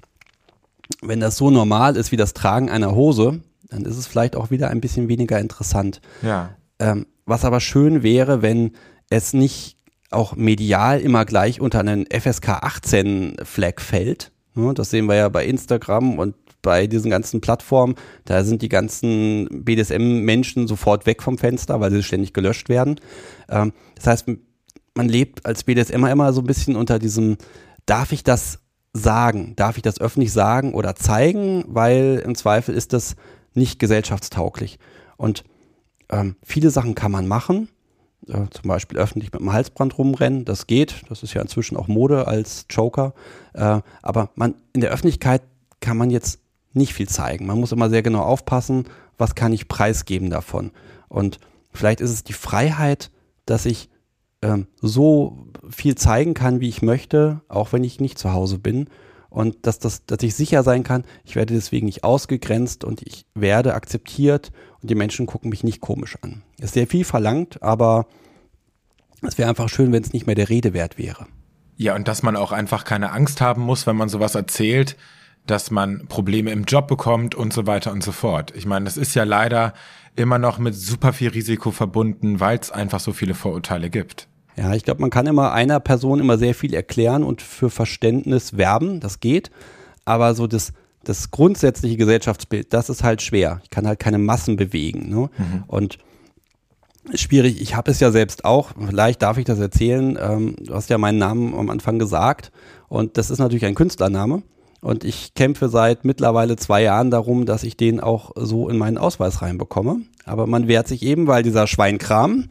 [1.01, 4.51] wenn das so normal ist wie das Tragen einer Hose, dann ist es vielleicht auch
[4.51, 6.01] wieder ein bisschen weniger interessant.
[6.21, 6.51] Ja.
[6.77, 8.73] Ähm, was aber schön wäre, wenn
[9.09, 9.77] es nicht
[10.11, 14.31] auch medial immer gleich unter einen FSK 18 Flag fällt.
[14.75, 16.35] Das sehen wir ja bei Instagram und
[16.65, 17.93] bei diesen ganzen Plattformen.
[18.25, 22.99] Da sind die ganzen BDSM-Menschen sofort weg vom Fenster, weil sie ständig gelöscht werden.
[23.47, 24.25] Ähm, das heißt,
[24.95, 27.37] man lebt als BDSMer immer so ein bisschen unter diesem,
[27.85, 28.59] darf ich das
[28.93, 29.53] sagen?
[29.55, 31.63] Darf ich das öffentlich sagen oder zeigen?
[31.67, 33.15] Weil im Zweifel ist das
[33.53, 34.79] nicht gesellschaftstauglich.
[35.17, 35.43] Und
[36.09, 37.69] ähm, viele Sachen kann man machen.
[38.27, 41.03] Äh, zum Beispiel öffentlich mit dem Halsbrand rumrennen, das geht.
[41.09, 43.13] Das ist ja inzwischen auch Mode als Joker.
[43.53, 45.43] Äh, aber man, in der Öffentlichkeit
[45.79, 46.39] kann man jetzt
[46.75, 47.45] nicht viel zeigen.
[47.45, 48.85] Man muss immer sehr genau aufpassen,
[49.17, 50.71] was kann ich preisgeben davon.
[51.07, 51.39] Und
[51.71, 53.11] vielleicht ist es die Freiheit,
[53.45, 53.89] dass ich
[54.41, 58.89] ähm, so viel zeigen kann, wie ich möchte, auch wenn ich nicht zu Hause bin.
[59.29, 63.25] Und dass, das, dass ich sicher sein kann, ich werde deswegen nicht ausgegrenzt und ich
[63.33, 64.51] werde akzeptiert
[64.81, 66.43] und die Menschen gucken mich nicht komisch an.
[66.57, 68.07] Ist sehr viel verlangt, aber
[69.21, 71.27] es wäre einfach schön, wenn es nicht mehr der Rede wert wäre.
[71.75, 74.95] Ja, und dass man auch einfach keine Angst haben muss, wenn man sowas erzählt,
[75.47, 78.53] dass man Probleme im Job bekommt und so weiter und so fort.
[78.55, 79.73] Ich meine, das ist ja leider
[80.15, 84.27] immer noch mit super viel Risiko verbunden, weil es einfach so viele Vorurteile gibt.
[84.55, 88.57] Ja, ich glaube, man kann immer einer Person immer sehr viel erklären und für Verständnis
[88.57, 89.51] werben, das geht.
[90.05, 90.71] Aber so das,
[91.03, 93.59] das grundsätzliche Gesellschaftsbild, das ist halt schwer.
[93.63, 95.09] Ich kann halt keine Massen bewegen.
[95.09, 95.29] Ne?
[95.37, 95.63] Mhm.
[95.67, 95.97] Und
[97.13, 100.17] schwierig, ich habe es ja selbst auch, vielleicht darf ich das erzählen.
[100.19, 102.51] Ähm, du hast ja meinen Namen am Anfang gesagt.
[102.87, 104.41] Und das ist natürlich ein Künstlername.
[104.85, 108.99] Und ich kämpfe seit mittlerweile zwei Jahren darum, dass ich den auch so in meinen
[108.99, 110.01] Ausweis reinbekomme.
[110.25, 112.49] Aber man wehrt sich eben, weil dieser Schweinkram,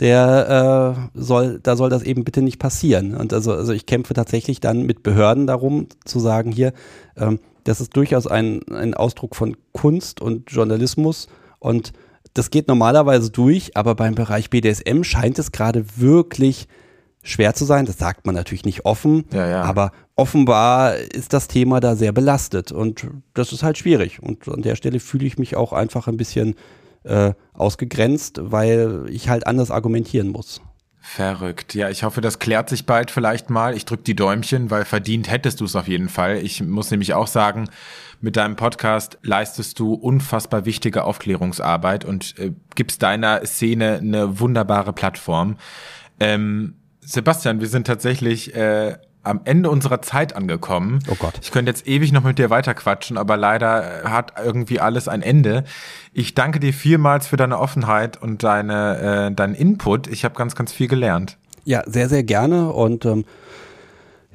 [0.00, 3.14] der äh, soll, da soll das eben bitte nicht passieren.
[3.14, 6.72] Und also, also ich kämpfe tatsächlich dann mit Behörden darum, zu sagen, hier,
[7.16, 11.28] ähm, das ist durchaus ein, ein Ausdruck von Kunst und Journalismus
[11.60, 11.92] und
[12.34, 16.66] das geht normalerweise durch, aber beim Bereich BDSM scheint es gerade wirklich
[17.28, 17.86] schwer zu sein.
[17.86, 19.62] Das sagt man natürlich nicht offen, ja, ja.
[19.62, 24.22] aber offenbar ist das Thema da sehr belastet und das ist halt schwierig.
[24.22, 26.56] Und an der Stelle fühle ich mich auch einfach ein bisschen
[27.04, 30.60] äh, ausgegrenzt, weil ich halt anders argumentieren muss.
[31.00, 31.74] Verrückt.
[31.74, 33.74] Ja, ich hoffe, das klärt sich bald vielleicht mal.
[33.74, 36.36] Ich drücke die Däumchen, weil verdient hättest du es auf jeden Fall.
[36.36, 37.70] Ich muss nämlich auch sagen,
[38.20, 44.92] mit deinem Podcast leistest du unfassbar wichtige Aufklärungsarbeit und äh, gibst deiner Szene eine wunderbare
[44.92, 45.56] Plattform.
[46.20, 46.74] Ähm,
[47.08, 50.98] Sebastian, wir sind tatsächlich äh, am Ende unserer Zeit angekommen.
[51.10, 51.34] Oh Gott.
[51.40, 55.64] Ich könnte jetzt ewig noch mit dir weiterquatschen, aber leider hat irgendwie alles ein Ende.
[56.12, 60.06] Ich danke dir vielmals für deine Offenheit und deine, äh, deinen Input.
[60.06, 61.38] Ich habe ganz, ganz viel gelernt.
[61.64, 63.24] Ja, sehr, sehr gerne und ähm,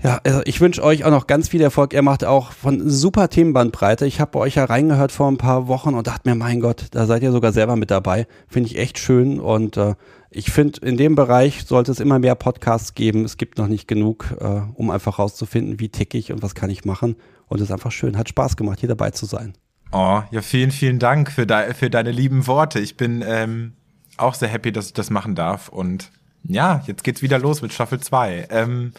[0.03, 1.93] ja, also ich wünsche euch auch noch ganz viel Erfolg.
[1.93, 4.05] Ihr macht auch von super Themenbandbreite.
[4.05, 6.87] Ich habe bei euch ja reingehört vor ein paar Wochen und dachte mir, mein Gott,
[6.91, 8.27] da seid ihr sogar selber mit dabei.
[8.47, 9.95] Finde ich echt schön und äh,
[10.29, 13.23] ich finde, in dem Bereich sollte es immer mehr Podcasts geben.
[13.23, 16.69] Es gibt noch nicht genug, äh, um einfach rauszufinden, wie tick ich und was kann
[16.69, 17.15] ich machen.
[17.47, 18.17] Und es ist einfach schön.
[18.17, 19.53] Hat Spaß gemacht, hier dabei zu sein.
[19.91, 22.79] Oh, ja, vielen, vielen Dank für, de für deine lieben Worte.
[22.79, 23.73] Ich bin ähm,
[24.17, 25.69] auch sehr happy, dass ich das machen darf.
[25.69, 26.11] Und
[26.43, 28.47] ja, jetzt geht's wieder los mit Staffel 2.
[28.49, 28.93] Ähm,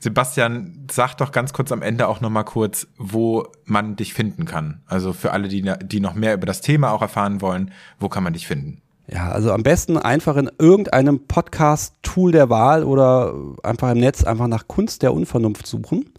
[0.00, 4.82] Sebastian, sag doch ganz kurz am Ende auch nochmal kurz, wo man dich finden kann.
[4.86, 8.22] Also für alle, die, die noch mehr über das Thema auch erfahren wollen, wo kann
[8.22, 8.82] man dich finden?
[9.10, 14.48] Ja, also am besten einfach in irgendeinem Podcast-Tool der Wahl oder einfach im Netz einfach
[14.48, 16.10] nach Kunst der Unvernunft suchen.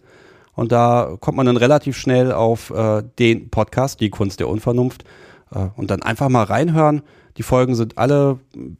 [0.54, 5.04] Und da kommt man dann relativ schnell auf äh, den Podcast, die Kunst der Unvernunft.
[5.52, 7.02] Äh, und dann einfach mal reinhören.
[7.36, 8.38] Die Folgen sind alle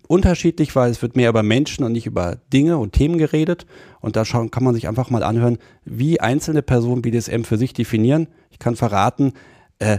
[0.08, 3.66] unterschiedlich, weil es wird mehr über Menschen und nicht über Dinge und Themen geredet.
[4.00, 7.72] Und da schauen, kann man sich einfach mal anhören, wie einzelne Personen BDSM für sich
[7.72, 8.28] definieren.
[8.50, 9.32] Ich kann verraten,
[9.78, 9.98] äh,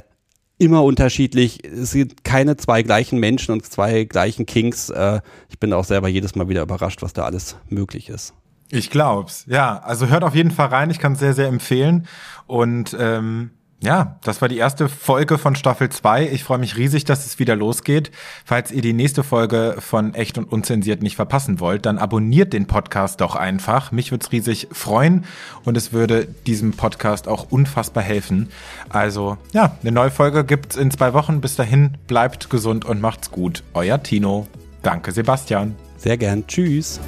[0.58, 1.66] immer unterschiedlich.
[1.66, 4.90] Es sind keine zwei gleichen Menschen und zwei gleichen Kings.
[4.90, 8.34] Äh, ich bin auch selber jedes Mal wieder überrascht, was da alles möglich ist.
[8.70, 9.46] Ich glaub's.
[9.48, 10.90] Ja, also hört auf jeden Fall rein.
[10.92, 12.08] Ich kann es sehr, sehr empfehlen.
[12.46, 13.52] Und ähm,
[13.84, 16.30] ja, das war die erste Folge von Staffel 2.
[16.30, 18.12] Ich freue mich riesig, dass es wieder losgeht.
[18.46, 22.68] Falls ihr die nächste Folge von Echt und Unzensiert nicht verpassen wollt, dann abonniert den
[22.68, 23.92] Podcast doch einfach.
[23.92, 25.26] Mich würde es riesig freuen
[25.66, 28.50] und es würde diesem Podcast auch unfassbar helfen.
[28.90, 31.42] Also ja, eine neue Folge gibt's in zwei Wochen.
[31.42, 33.64] Bis dahin, bleibt gesund und macht's gut.
[33.74, 34.48] Euer Tino.
[34.84, 35.76] Danke, Sebastian.
[35.98, 36.46] Sehr gern.
[36.46, 37.00] Tschüss.